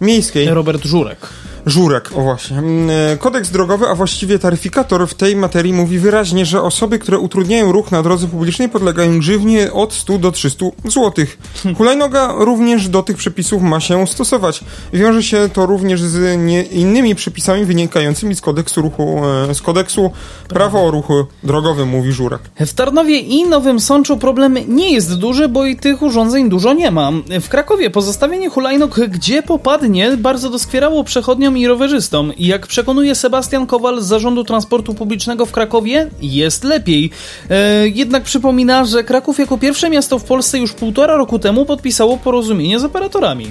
Miejskiej. 0.00 0.48
Robert 0.48 0.84
Żurek. 0.84 1.28
Żurek, 1.66 2.10
o 2.14 2.22
właśnie. 2.22 2.58
Mm, 2.58 2.90
e, 2.90 3.16
kodeks 3.16 3.50
drogowy, 3.50 3.88
a 3.88 3.94
właściwie 3.94 4.38
taryfikator 4.38 5.08
w 5.08 5.14
tej 5.14 5.36
materii 5.36 5.72
mówi 5.72 5.98
wyraźnie, 5.98 6.46
że 6.46 6.62
osoby, 6.62 6.98
które 6.98 7.18
utrudniają 7.18 7.72
ruch 7.72 7.90
na 7.90 8.02
drodze 8.02 8.28
publicznej 8.28 8.68
podlegają 8.68 9.18
grzywnie 9.18 9.72
od 9.72 9.92
100 9.92 10.18
do 10.18 10.32
300 10.32 10.66
zł. 10.84 11.12
Hulajnoga 11.76 12.34
również 12.38 12.88
do 12.88 13.02
tych 13.02 13.16
przepisów 13.16 13.62
ma 13.62 13.80
się 13.80 14.06
stosować. 14.06 14.60
Wiąże 14.92 15.22
się 15.22 15.48
to 15.52 15.66
również 15.66 16.02
z 16.02 16.40
innymi 16.72 17.14
przepisami 17.14 17.64
wynikającymi 17.64 18.34
z 18.34 18.40
kodeksu 18.40 18.82
ruchu, 18.82 19.22
e, 19.50 19.54
z 19.54 19.62
kodeksu 19.62 20.10
prawa 20.48 20.80
o 20.80 20.90
ruchu 20.90 21.26
drogowym, 21.42 21.88
mówi 21.88 22.12
Żurek. 22.12 22.40
W 22.60 22.74
Tarnowie 22.74 23.18
i 23.18 23.44
Nowym 23.44 23.80
Sączu 23.80 24.16
problem 24.16 24.56
nie 24.68 24.92
jest 24.92 25.14
duży, 25.14 25.48
bo 25.48 25.66
i 25.66 25.76
tych 25.76 26.02
urządzeń 26.02 26.48
dużo 26.48 26.72
nie 26.72 26.90
ma. 26.90 27.10
W 27.40 27.48
Krakowie 27.48 27.90
pozostawienie 27.90 28.50
hulajnog 28.50 29.00
gdzie 29.08 29.42
popadnie 29.42 30.16
bardzo 30.16 30.50
doskwierało 30.50 31.04
przechodniom 31.04 31.51
i 31.56 31.66
rowerzystom. 31.66 32.32
Jak 32.38 32.66
przekonuje 32.66 33.14
Sebastian 33.14 33.66
Kowal 33.66 34.02
z 34.02 34.06
Zarządu 34.06 34.44
Transportu 34.44 34.94
Publicznego 34.94 35.46
w 35.46 35.52
Krakowie, 35.52 36.10
jest 36.22 36.64
lepiej. 36.64 37.10
E, 37.50 37.88
jednak 37.88 38.22
przypomina, 38.22 38.84
że 38.84 39.04
Kraków 39.04 39.38
jako 39.38 39.58
pierwsze 39.58 39.90
miasto 39.90 40.18
w 40.18 40.24
Polsce 40.24 40.58
już 40.58 40.72
półtora 40.72 41.16
roku 41.16 41.38
temu 41.38 41.64
podpisało 41.64 42.16
porozumienie 42.16 42.80
z 42.80 42.84
operatorami. 42.84 43.46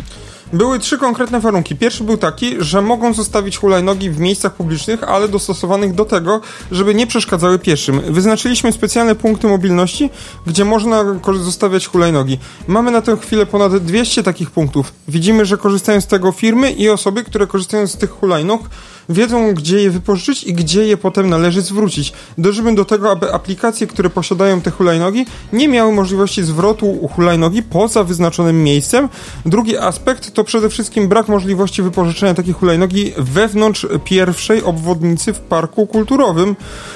Były 0.54 0.80
trzy 0.80 0.98
konkretne 0.98 1.40
warunki. 1.40 1.76
Pierwszy 1.76 2.04
był 2.04 2.18
taki, 2.18 2.56
że 2.60 2.82
mogą 2.82 3.14
zostawić 3.14 3.58
hulajnogi 3.58 4.10
w 4.10 4.20
miejscach 4.20 4.54
publicznych, 4.54 5.04
ale 5.04 5.28
dostosowanych 5.28 5.94
do 5.94 6.06
tego, 6.06 6.42
żeby 6.72 6.96
nie 6.96 7.08
przeszkadzały 7.08 7.60
pieszym. 7.60 8.02
Wyznaczyliśmy 8.10 8.72
specjalne 8.72 9.16
punkty 9.16 9.48
mobilności, 9.48 10.10
gdzie 10.48 10.66
można 10.66 11.04
zostawiać 11.44 11.88
hulajnogi. 11.88 12.40
Mamy 12.68 12.92
na 12.92 13.02
tę 13.02 13.18
chwilę 13.18 13.46
ponad 13.46 13.78
200 13.78 14.24
takich 14.24 14.52
punktów. 14.52 14.94
Widzimy, 15.08 15.46
że 15.46 15.58
korzystają 15.58 16.02
z 16.02 16.08
tego 16.08 16.32
firmy 16.32 16.72
i 16.72 16.90
osoby, 16.90 17.24
które 17.24 17.48
korzystają 17.48 17.88
z 17.88 17.98
tych 17.98 18.10
hulajnóg, 18.10 18.70
wiedzą, 19.14 19.54
gdzie 19.54 19.82
je 19.82 19.90
wypożyczyć 19.90 20.44
i 20.44 20.54
gdzie 20.54 20.86
je 20.86 20.98
potem 20.98 21.30
należy 21.30 21.62
zwrócić. 21.62 22.14
Dążymy 22.38 22.76
do 22.76 22.86
tego, 22.86 23.12
aby 23.12 23.34
aplikacje, 23.34 23.88
które 23.88 24.10
posiadają 24.10 24.62
te 24.62 24.72
hulajnogi, 24.72 25.26
nie 25.54 25.68
miały 25.68 25.92
możliwości 25.92 26.44
zwrotu 26.44 27.08
hulajnogi 27.16 27.64
poza 27.64 28.04
wyznaczonym 28.04 28.64
miejscem. 28.64 29.10
Drugi 29.46 29.78
aspekt 29.78 30.34
to 30.34 30.44
przede 30.44 30.70
wszystkim 30.70 31.08
brak 31.08 31.28
możliwości 31.28 31.82
wypożyczenia 31.82 32.34
takiej 32.34 32.54
hulajnogi 32.54 33.14
wewnątrz 33.18 33.88
pierwszej 34.04 34.64
obwodnicy 34.64 35.34
w 35.34 35.40
parku 35.40 35.88
kulturowym, 35.88 36.56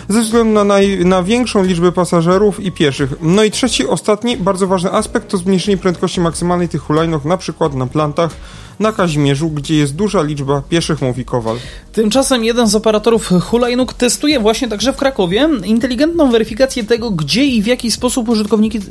ze 0.09 0.21
względu 0.21 0.53
na, 0.53 0.63
naj, 0.63 1.05
na 1.05 1.23
większą 1.23 1.63
liczbę 1.63 1.91
pasażerów 1.91 2.59
i 2.59 2.71
pieszych. 2.71 3.13
No 3.21 3.43
i 3.43 3.51
trzeci, 3.51 3.87
ostatni, 3.87 4.37
bardzo 4.37 4.67
ważny 4.67 4.91
aspekt 4.91 5.29
to 5.29 5.37
zmniejszenie 5.37 5.77
prędkości 5.77 6.21
maksymalnej 6.21 6.69
tych 6.69 6.81
hulajnog, 6.81 7.25
na 7.25 7.37
przykład 7.37 7.73
na 7.73 7.87
plantach 7.87 8.31
na 8.79 8.91
Kazimierzu, 8.91 9.49
gdzie 9.49 9.75
jest 9.75 9.95
duża 9.95 10.21
liczba 10.21 10.61
pieszych, 10.69 11.01
mówi 11.01 11.25
Kowal. 11.25 11.57
Tymczasem 11.93 12.43
jeden 12.43 12.67
z 12.67 12.75
operatorów 12.75 13.29
hulajnóg 13.41 13.93
testuje 13.93 14.39
właśnie 14.39 14.67
także 14.67 14.93
w 14.93 14.97
Krakowie 14.97 15.49
inteligentną 15.65 16.31
weryfikację 16.31 16.83
tego, 16.83 17.11
gdzie 17.11 17.45
i 17.45 17.61
w 17.61 17.67
jaki 17.67 17.91
sposób 17.91 18.29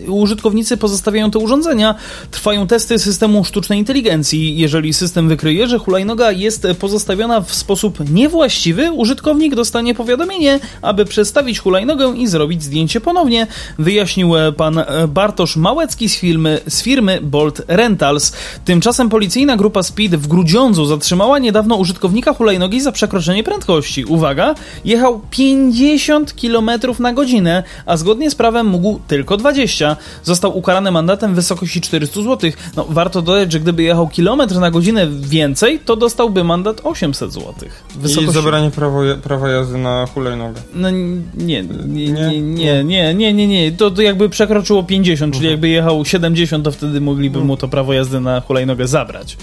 użytkownicy 0.08 0.76
pozostawiają 0.76 1.30
te 1.30 1.38
urządzenia. 1.38 1.94
Trwają 2.30 2.66
testy 2.66 2.98
systemu 2.98 3.44
sztucznej 3.44 3.78
inteligencji. 3.78 4.56
Jeżeli 4.56 4.94
system 4.94 5.28
wykryje, 5.28 5.68
że 5.68 5.78
hulajnoga 5.78 6.32
jest 6.32 6.66
pozostawiona 6.80 7.40
w 7.40 7.54
sposób 7.54 8.10
niewłaściwy, 8.10 8.92
użytkownik 8.92 9.54
dostanie 9.54 9.94
powiadomienie, 9.94 10.60
aby 10.82 11.04
przestawić 11.04 11.58
hulajnogę 11.58 12.14
i 12.16 12.26
zrobić 12.26 12.62
zdjęcie 12.62 13.00
ponownie, 13.00 13.46
wyjaśnił 13.78 14.32
pan 14.56 14.84
Bartosz 15.08 15.56
Małecki 15.56 16.08
z 16.08 16.16
firmy, 16.16 16.60
z 16.68 16.82
firmy 16.82 17.18
Bolt 17.22 17.62
Rentals. 17.68 18.32
Tymczasem 18.64 19.08
policyjna 19.08 19.56
grupa 19.56 19.73
Speed 19.82 20.18
w 20.18 20.26
Grudziądzu 20.26 20.86
zatrzymała 20.86 21.38
niedawno 21.38 21.76
użytkownika 21.76 22.34
hulajnogi 22.34 22.80
za 22.80 22.92
przekroczenie 22.92 23.44
prędkości. 23.44 24.04
Uwaga, 24.04 24.54
jechał 24.84 25.20
50 25.30 26.34
km 26.42 26.70
na 26.98 27.12
godzinę, 27.12 27.62
a 27.86 27.96
zgodnie 27.96 28.30
z 28.30 28.34
prawem 28.34 28.66
mógł 28.66 29.00
tylko 29.08 29.36
20. 29.36 29.96
Został 30.22 30.58
ukarany 30.58 30.90
mandatem 30.90 31.32
w 31.32 31.34
wysokości 31.34 31.80
400 31.80 32.22
zł. 32.22 32.50
No, 32.76 32.86
warto 32.88 33.22
dodać, 33.22 33.52
że 33.52 33.60
gdyby 33.60 33.82
jechał 33.82 34.08
kilometr 34.08 34.58
na 34.58 34.70
godzinę 34.70 35.06
więcej, 35.10 35.80
to 35.84 35.96
dostałby 35.96 36.44
mandat 36.44 36.80
800 36.84 37.32
zł. 37.32 37.54
Wysokości... 37.96 38.30
I 38.30 38.34
zabranie 38.34 38.70
prawo, 38.70 39.00
prawa 39.22 39.48
jazdy 39.48 39.78
na 39.78 40.06
hulajnogę. 40.06 40.60
No 40.74 40.90
nie, 40.90 41.22
nie, 41.34 41.62
nie, 41.86 42.40
nie, 42.40 42.84
nie, 42.84 43.14
nie, 43.14 43.34
nie, 43.34 43.46
nie. 43.46 43.72
To, 43.72 43.90
to 43.90 44.02
jakby 44.02 44.28
przekroczyło 44.28 44.82
50, 44.82 45.34
czyli 45.34 45.46
mhm. 45.46 45.50
jakby 45.52 45.68
jechał 45.68 46.04
70, 46.04 46.64
to 46.64 46.72
wtedy 46.72 47.00
mogliby 47.00 47.40
mu 47.40 47.56
to 47.56 47.68
prawo 47.68 47.92
jazdy 47.92 48.20
na 48.20 48.40
hulajnogę 48.40 48.88
zabrać. 48.88 49.36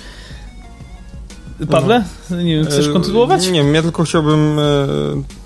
Pawle? 1.69 2.03
Nie 2.43 2.55
wiem, 2.55 2.65
chcesz 2.65 2.87
e, 2.87 2.93
kontynuować? 2.93 3.47
Nie 3.47 3.63
wiem, 3.63 3.75
ja 3.75 3.81
tylko 3.81 4.03
chciałbym. 4.03 4.59
E, 4.59 4.63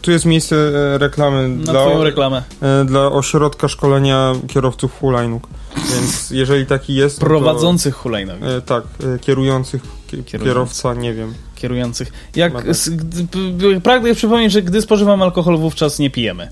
tu 0.01 0.11
jest 0.11 0.25
miejsce 0.25 0.55
e, 0.55 0.97
reklamy 0.97 1.49
Na 1.49 1.71
dla, 1.71 2.03
reklamę. 2.03 2.43
dla 2.85 3.11
ośrodka 3.11 3.67
szkolenia 3.67 4.33
kierowców 4.47 4.99
hulajnóg. 4.99 5.47
Więc 5.93 6.31
jeżeli 6.31 6.65
taki 6.65 6.95
jest. 6.95 7.19
Prowadzących 7.19 7.95
to, 7.95 8.01
hulajnóg. 8.01 8.35
Tak, 8.65 8.83
kierujących, 9.21 9.81
kierowca, 10.25 10.93
nie 10.93 11.13
wiem. 11.13 11.33
Kierujących. 11.55 12.11
Jak, 12.35 12.53
pragnę 13.83 14.15
przypomnieć, 14.15 14.51
że 14.51 14.61
gdy 14.61 14.81
spożywam 14.81 15.21
alkohol, 15.21 15.57
wówczas 15.57 15.99
nie 15.99 16.09
pijemy. 16.09 16.49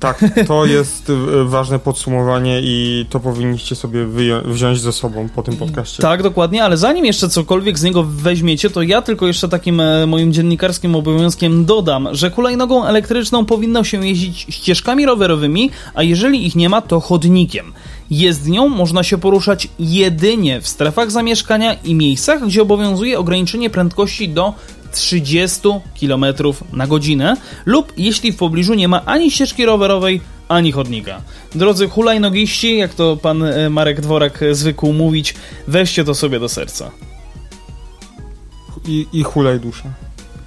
Tak, 0.00 0.24
to 0.46 0.66
jest 0.66 1.10
e, 1.10 1.44
ważne 1.44 1.78
podsumowanie 1.78 2.60
i 2.62 3.06
to 3.10 3.20
powinniście 3.20 3.74
sobie 3.74 4.06
wziąć 4.44 4.80
ze 4.80 4.92
sobą 4.92 5.28
po 5.34 5.42
tym 5.42 5.56
podcaście. 5.56 6.02
Tak, 6.02 6.22
dokładnie, 6.22 6.64
ale 6.64 6.76
zanim 6.76 7.04
jeszcze 7.04 7.28
cokolwiek 7.28 7.78
z 7.78 7.82
niego 7.82 8.04
weźmiecie, 8.04 8.70
to 8.70 8.82
ja 8.82 9.02
tylko 9.02 9.26
jeszcze 9.26 9.48
takim 9.48 9.80
e, 9.80 10.06
moim 10.06 10.32
dziennikarskim 10.32 10.96
obowiązkiem 10.96 11.64
dodam, 11.64 12.08
że 12.12 12.30
hulajnogą 12.30 12.86
elektryczną 12.86 13.44
powinno 13.44 13.84
się 13.84 14.06
jeździć 14.06 14.46
ścieżkami 14.48 15.06
rowerowymi, 15.06 15.70
a 15.94 16.02
jeżeli 16.02 16.46
ich 16.46 16.56
nie 16.56 16.68
ma, 16.68 16.82
to 16.82 17.00
chodnikiem. 17.00 17.72
Jezdnią 18.10 18.68
można 18.68 19.02
się 19.02 19.18
poruszać 19.18 19.68
jedynie 19.78 20.60
w 20.60 20.68
strefach 20.68 21.10
zamieszkania 21.10 21.74
i 21.74 21.94
miejscach, 21.94 22.46
gdzie 22.46 22.62
obowiązuje 22.62 23.18
ograniczenie 23.18 23.70
prędkości 23.70 24.28
do 24.28 24.54
30 24.96 25.60
km 26.00 26.24
na 26.72 26.86
godzinę 26.86 27.36
lub 27.66 27.92
jeśli 27.96 28.32
w 28.32 28.36
pobliżu 28.36 28.74
nie 28.74 28.88
ma 28.88 29.04
ani 29.04 29.30
ścieżki 29.30 29.66
rowerowej, 29.66 30.20
ani 30.48 30.72
chodnika. 30.72 31.22
Drodzy 31.54 31.88
hulajnogiści, 31.88 32.76
jak 32.76 32.94
to 32.94 33.16
pan 33.16 33.42
e, 33.42 33.70
Marek 33.70 34.00
Dworek 34.00 34.40
zwykł 34.52 34.92
mówić, 34.92 35.34
weźcie 35.68 36.04
to 36.04 36.14
sobie 36.14 36.40
do 36.40 36.48
serca. 36.48 36.90
I, 38.88 39.06
i 39.12 39.22
hulaj 39.22 39.60
duszę 39.60 39.92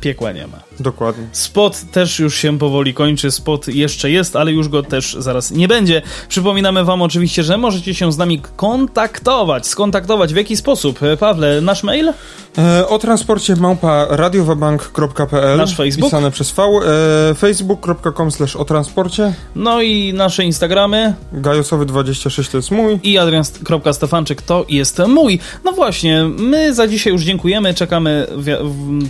piekła 0.01 0.31
nie 0.31 0.47
ma. 0.47 0.68
Dokładnie. 0.79 1.27
Spot 1.31 1.91
też 1.91 2.19
już 2.19 2.35
się 2.35 2.57
powoli 2.57 2.93
kończy, 2.93 3.31
spot 3.31 3.67
jeszcze 3.67 4.11
jest, 4.11 4.35
ale 4.35 4.51
już 4.51 4.69
go 4.69 4.83
też 4.83 5.15
zaraz 5.19 5.51
nie 5.51 5.67
będzie. 5.67 6.01
Przypominamy 6.27 6.83
wam 6.83 7.01
oczywiście, 7.01 7.43
że 7.43 7.57
możecie 7.57 7.93
się 7.93 8.11
z 8.11 8.17
nami 8.17 8.41
kontaktować. 8.55 9.67
Skontaktować 9.67 10.33
w 10.33 10.37
jaki 10.37 10.57
sposób? 10.57 10.99
Pawle, 11.19 11.61
nasz 11.61 11.83
mail? 11.83 12.13
E, 12.57 12.87
o 12.87 12.99
transporcie 12.99 13.55
małpa 13.55 14.07
radiowabank.pl 14.09 15.57
Nasz 15.57 15.75
Facebook? 15.75 16.05
Pisane 16.05 16.31
przez 16.31 16.51
V. 16.51 16.63
E, 16.63 17.35
facebook.com 17.35 18.31
slash 18.31 18.55
o 18.55 18.65
transporcie. 18.65 19.33
No 19.55 19.81
i 19.81 20.13
nasze 20.13 20.43
Instagramy. 20.43 21.13
Gajosowy26 21.33 22.51
to 22.51 22.57
jest 22.57 22.71
mój. 22.71 22.99
I 23.03 23.17
adrian.stefanczyk 23.17 24.41
to 24.41 24.65
jest 24.69 25.01
mój. 25.07 25.39
No 25.63 25.71
właśnie, 25.71 26.23
my 26.23 26.73
za 26.73 26.87
dzisiaj 26.87 27.13
już 27.13 27.23
dziękujemy, 27.23 27.73
czekamy, 27.73 28.27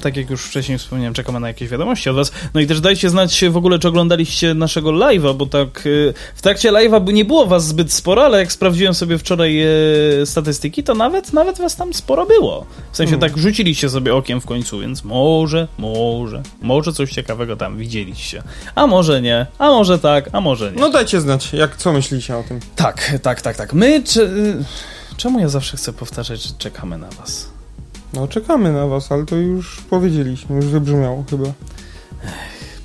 tak 0.02 0.18
jak 0.18 0.30
już 0.30 0.42
wcześniej 0.42 0.78
wspomniałem, 0.78 1.14
czekamy 1.14 1.40
na 1.40 1.48
jakieś 1.48 1.59
wiadomości 1.68 2.10
od 2.10 2.16
was. 2.16 2.32
No 2.54 2.62
i 2.62 2.68
też 2.68 2.82
dajcie 2.82 3.10
znać 3.10 3.46
w 3.50 3.58
ogóle, 3.58 3.80
czy 3.80 3.88
oglądaliście 3.88 4.54
naszego 4.54 4.92
live'a, 4.92 5.36
bo 5.36 5.46
tak 5.46 5.86
y, 5.86 6.14
w 6.36 6.42
trakcie 6.42 6.72
live'a 6.72 7.14
nie 7.14 7.26
było 7.26 7.46
was 7.46 7.68
zbyt 7.68 7.94
sporo, 7.94 8.26
ale 8.26 8.40
jak 8.40 8.52
sprawdziłem 8.52 8.94
sobie 8.94 9.18
wczoraj 9.18 9.62
y, 10.22 10.26
statystyki, 10.26 10.84
to 10.84 10.94
nawet, 10.94 11.34
nawet 11.34 11.58
was 11.58 11.76
tam 11.76 11.94
sporo 11.94 12.26
było. 12.26 12.66
W 12.92 12.98
sensie 12.98 13.16
mm. 13.16 13.30
tak 13.30 13.38
rzuciliście 13.38 13.90
sobie 13.90 14.16
okiem 14.16 14.42
w 14.42 14.46
końcu, 14.46 14.80
więc 14.80 15.04
może, 15.04 15.68
może, 15.78 16.42
może 16.62 16.94
coś 16.94 17.12
ciekawego 17.12 17.56
tam 17.56 17.78
widzieliście. 17.78 18.44
A 18.76 18.88
może 18.88 19.22
nie, 19.22 19.46
a 19.58 19.68
może 19.68 20.00
tak, 20.00 20.30
a 20.32 20.42
może 20.42 20.72
nie. 20.72 20.80
No 20.80 20.90
dajcie 20.90 21.22
znać, 21.22 21.54
jak 21.54 21.78
co 21.78 21.94
myślicie 21.94 22.38
o 22.38 22.44
tym. 22.44 22.60
Tak, 22.76 23.20
tak, 23.22 23.42
tak, 23.42 23.58
tak. 23.58 23.74
My, 23.74 24.04
czy, 24.04 24.22
y, 24.22 24.66
czemu 25.18 25.40
ja 25.40 25.50
zawsze 25.50 25.78
chcę 25.78 25.94
powtarzać, 25.94 26.44
że 26.44 26.50
czekamy 26.58 26.98
na 26.98 27.10
was? 27.10 27.49
No 28.14 28.28
czekamy 28.28 28.74
na 28.74 28.88
was, 28.88 29.12
ale 29.12 29.26
to 29.26 29.36
już 29.36 29.82
powiedzieliśmy, 29.82 30.56
już 30.56 30.66
wybrzmiało 30.66 31.24
chyba. 31.30 31.46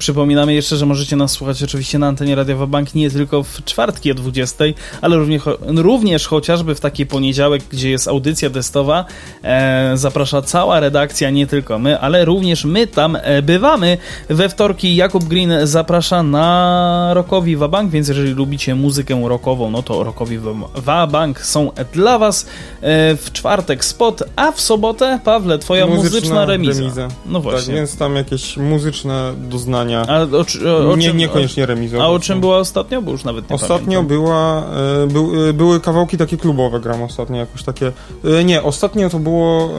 Przypominamy 0.05 0.55
jeszcze, 0.55 0.77
że 0.77 0.87
możecie 0.87 1.17
nas 1.17 1.31
słuchać 1.31 1.63
oczywiście 1.63 1.99
na 1.99 2.07
antenie 2.07 2.35
Radiowa 2.35 2.67
Bank 2.67 2.95
nie 2.95 3.11
tylko 3.11 3.43
w 3.43 3.65
czwartki 3.65 4.13
o 4.13 4.15
20, 4.15 4.65
ale 5.01 5.17
również, 5.17 5.43
również 5.67 6.27
chociażby 6.27 6.75
w 6.75 6.81
taki 6.81 7.07
poniedziałek, 7.07 7.63
gdzie 7.71 7.91
jest 7.91 8.09
audycja 8.09 8.51
testowa. 8.51 9.05
E, 9.43 9.93
zaprasza 9.95 10.43
cała 10.43 10.81
redakcja, 10.81 11.31
nie 11.31 11.47
tylko 11.47 11.79
my, 11.79 12.01
ale 12.01 12.25
również 12.25 12.65
my 12.65 12.87
tam 12.87 13.17
e, 13.23 13.43
bywamy. 13.43 13.99
We 14.29 14.49
wtorki 14.49 14.97
Jakub 14.97 15.25
Green 15.25 15.53
zaprasza 15.63 16.23
na 16.23 17.11
Rockowi 17.15 17.57
Wabank, 17.57 17.91
więc 17.91 18.09
jeżeli 18.09 18.33
lubicie 18.33 18.75
muzykę 18.75 19.29
rockową, 19.29 19.71
no 19.71 19.83
to 19.83 20.05
Rockowi 20.05 20.39
Wabank 20.75 21.41
są 21.41 21.71
dla 21.93 22.19
was. 22.19 22.47
E, 22.81 23.17
w 23.17 23.33
czwartek 23.33 23.85
spot, 23.85 24.23
a 24.37 24.53
w 24.53 24.61
sobotę, 24.61 25.21
Pawle, 25.25 25.59
twoja 25.59 25.87
muzyczna, 25.87 26.11
muzyczna 26.11 26.47
remiza. 26.47 26.81
remiza. 26.81 27.09
No 27.27 27.41
właśnie. 27.41 27.67
Tak, 27.67 27.75
więc 27.75 27.97
tam 27.97 28.17
jakieś 28.17 28.57
muzyczne 28.57 29.35
doznania 29.51 29.94
a 30.01 30.21
o, 30.23 30.45
o, 30.71 30.93
o 30.93 30.97
nie, 30.97 31.09
czym, 31.09 31.17
niekoniecznie 31.17 31.67
remizą. 31.67 32.03
A 32.03 32.07
o 32.07 32.19
czym 32.19 32.41
była 32.41 32.59
ostatnio? 32.59 33.03
Bo 33.03 33.11
już 33.13 33.25
nawet 33.25 33.51
nie 33.51 33.57
Ostatnio 33.57 33.79
pamiętam. 33.79 34.07
była, 34.07 34.63
e, 35.03 35.07
by, 35.07 35.49
e, 35.49 35.53
były 35.53 35.81
kawałki 35.81 36.17
takie 36.17 36.37
klubowe 36.37 36.81
gram 36.81 37.03
ostatnio, 37.03 37.37
jakoś 37.37 37.63
takie... 37.63 37.93
E, 38.25 38.45
nie, 38.45 38.63
ostatnio 38.63 39.11
to 39.11 39.19
było, 39.19 39.71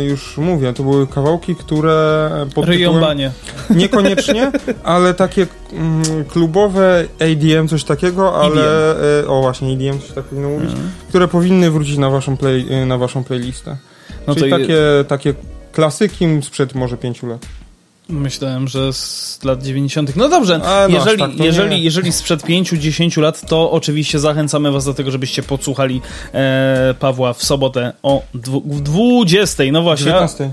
już 0.00 0.38
mówię, 0.38 0.72
to 0.72 0.82
były 0.82 1.06
kawałki, 1.06 1.56
które 1.56 2.30
pod 2.54 2.66
tytułem, 2.66 3.04
Niekoniecznie, 3.70 4.52
ale 4.82 5.14
takie 5.14 5.46
mm, 5.72 6.24
klubowe 6.24 7.04
ADM, 7.20 7.68
coś 7.68 7.84
takiego, 7.84 8.34
ale... 8.34 8.90
EDM. 8.90 9.30
O 9.30 9.40
właśnie, 9.40 9.72
ADM, 9.72 10.00
coś 10.00 10.10
tak 10.10 10.24
powinno 10.24 10.48
mówić, 10.48 10.70
mm. 10.70 10.90
które 11.08 11.28
powinny 11.28 11.70
wrócić 11.70 11.98
na 11.98 12.10
waszą, 12.10 12.36
play, 12.36 12.86
na 12.86 12.98
waszą 12.98 13.24
playlistę. 13.24 13.76
No 14.26 14.34
Czyli 14.34 14.50
takie, 14.50 14.72
je... 14.72 15.04
takie 15.08 15.34
klasyki 15.72 16.26
sprzed 16.42 16.74
może 16.74 16.96
pięciu 16.96 17.26
lat. 17.26 17.46
Myślałem, 18.10 18.68
że 18.68 18.92
z 18.92 19.38
lat 19.44 19.62
90. 19.62 20.16
No 20.16 20.28
dobrze, 20.28 20.58
no, 20.58 20.88
jeżeli, 20.88 21.18
tak 21.18 21.38
jeżeli, 21.38 21.82
jeżeli 21.82 22.12
sprzed 22.12 22.42
5-10 22.42 23.20
lat, 23.20 23.48
to 23.48 23.70
oczywiście 23.70 24.18
zachęcamy 24.18 24.72
Was 24.72 24.84
do 24.84 24.94
tego, 24.94 25.10
żebyście 25.10 25.42
podsłuchali 25.42 26.00
e, 26.34 26.94
Pawła 27.00 27.32
w 27.32 27.42
sobotę 27.42 27.92
o 28.02 28.22
20. 28.34 29.62
No 29.72 29.82
właśnie. 29.82 30.06
19. 30.06 30.52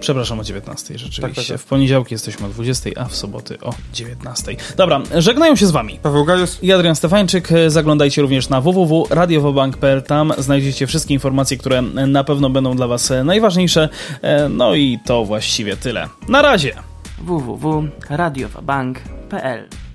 Przepraszam 0.00 0.40
o 0.40 0.44
19 0.44 0.98
rzeczywiście. 0.98 1.22
Tak, 1.22 1.34
tak, 1.34 1.44
tak. 1.46 1.58
W 1.58 1.64
poniedziałki 1.64 2.14
jesteśmy 2.14 2.46
o 2.46 2.48
20, 2.48 2.90
a 2.96 3.04
w 3.04 3.16
soboty 3.16 3.60
o 3.60 3.74
19. 3.92 4.56
Dobra, 4.76 5.02
żegnają 5.18 5.56
się 5.56 5.66
z 5.66 5.70
wami. 5.70 5.98
Paweł 6.02 6.24
Gajus 6.24 6.62
i 6.62 6.72
Adrian 6.72 6.96
Stefańczyk. 6.96 7.48
Zaglądajcie 7.68 8.22
również 8.22 8.48
na 8.48 8.60
www.radiowobank.pl. 8.60 10.02
Tam 10.02 10.32
znajdziecie 10.38 10.86
wszystkie 10.86 11.14
informacje, 11.14 11.56
które 11.56 11.82
na 11.82 12.24
pewno 12.24 12.50
będą 12.50 12.76
dla 12.76 12.86
was 12.86 13.12
najważniejsze. 13.24 13.88
E, 14.22 14.48
no 14.48 14.74
i 14.74 14.98
to 15.04 15.24
właściwie 15.24 15.76
tyle. 15.76 16.08
Na 16.28 16.42
razie! 16.42 16.95
www.radiowabank.pl 17.24 19.85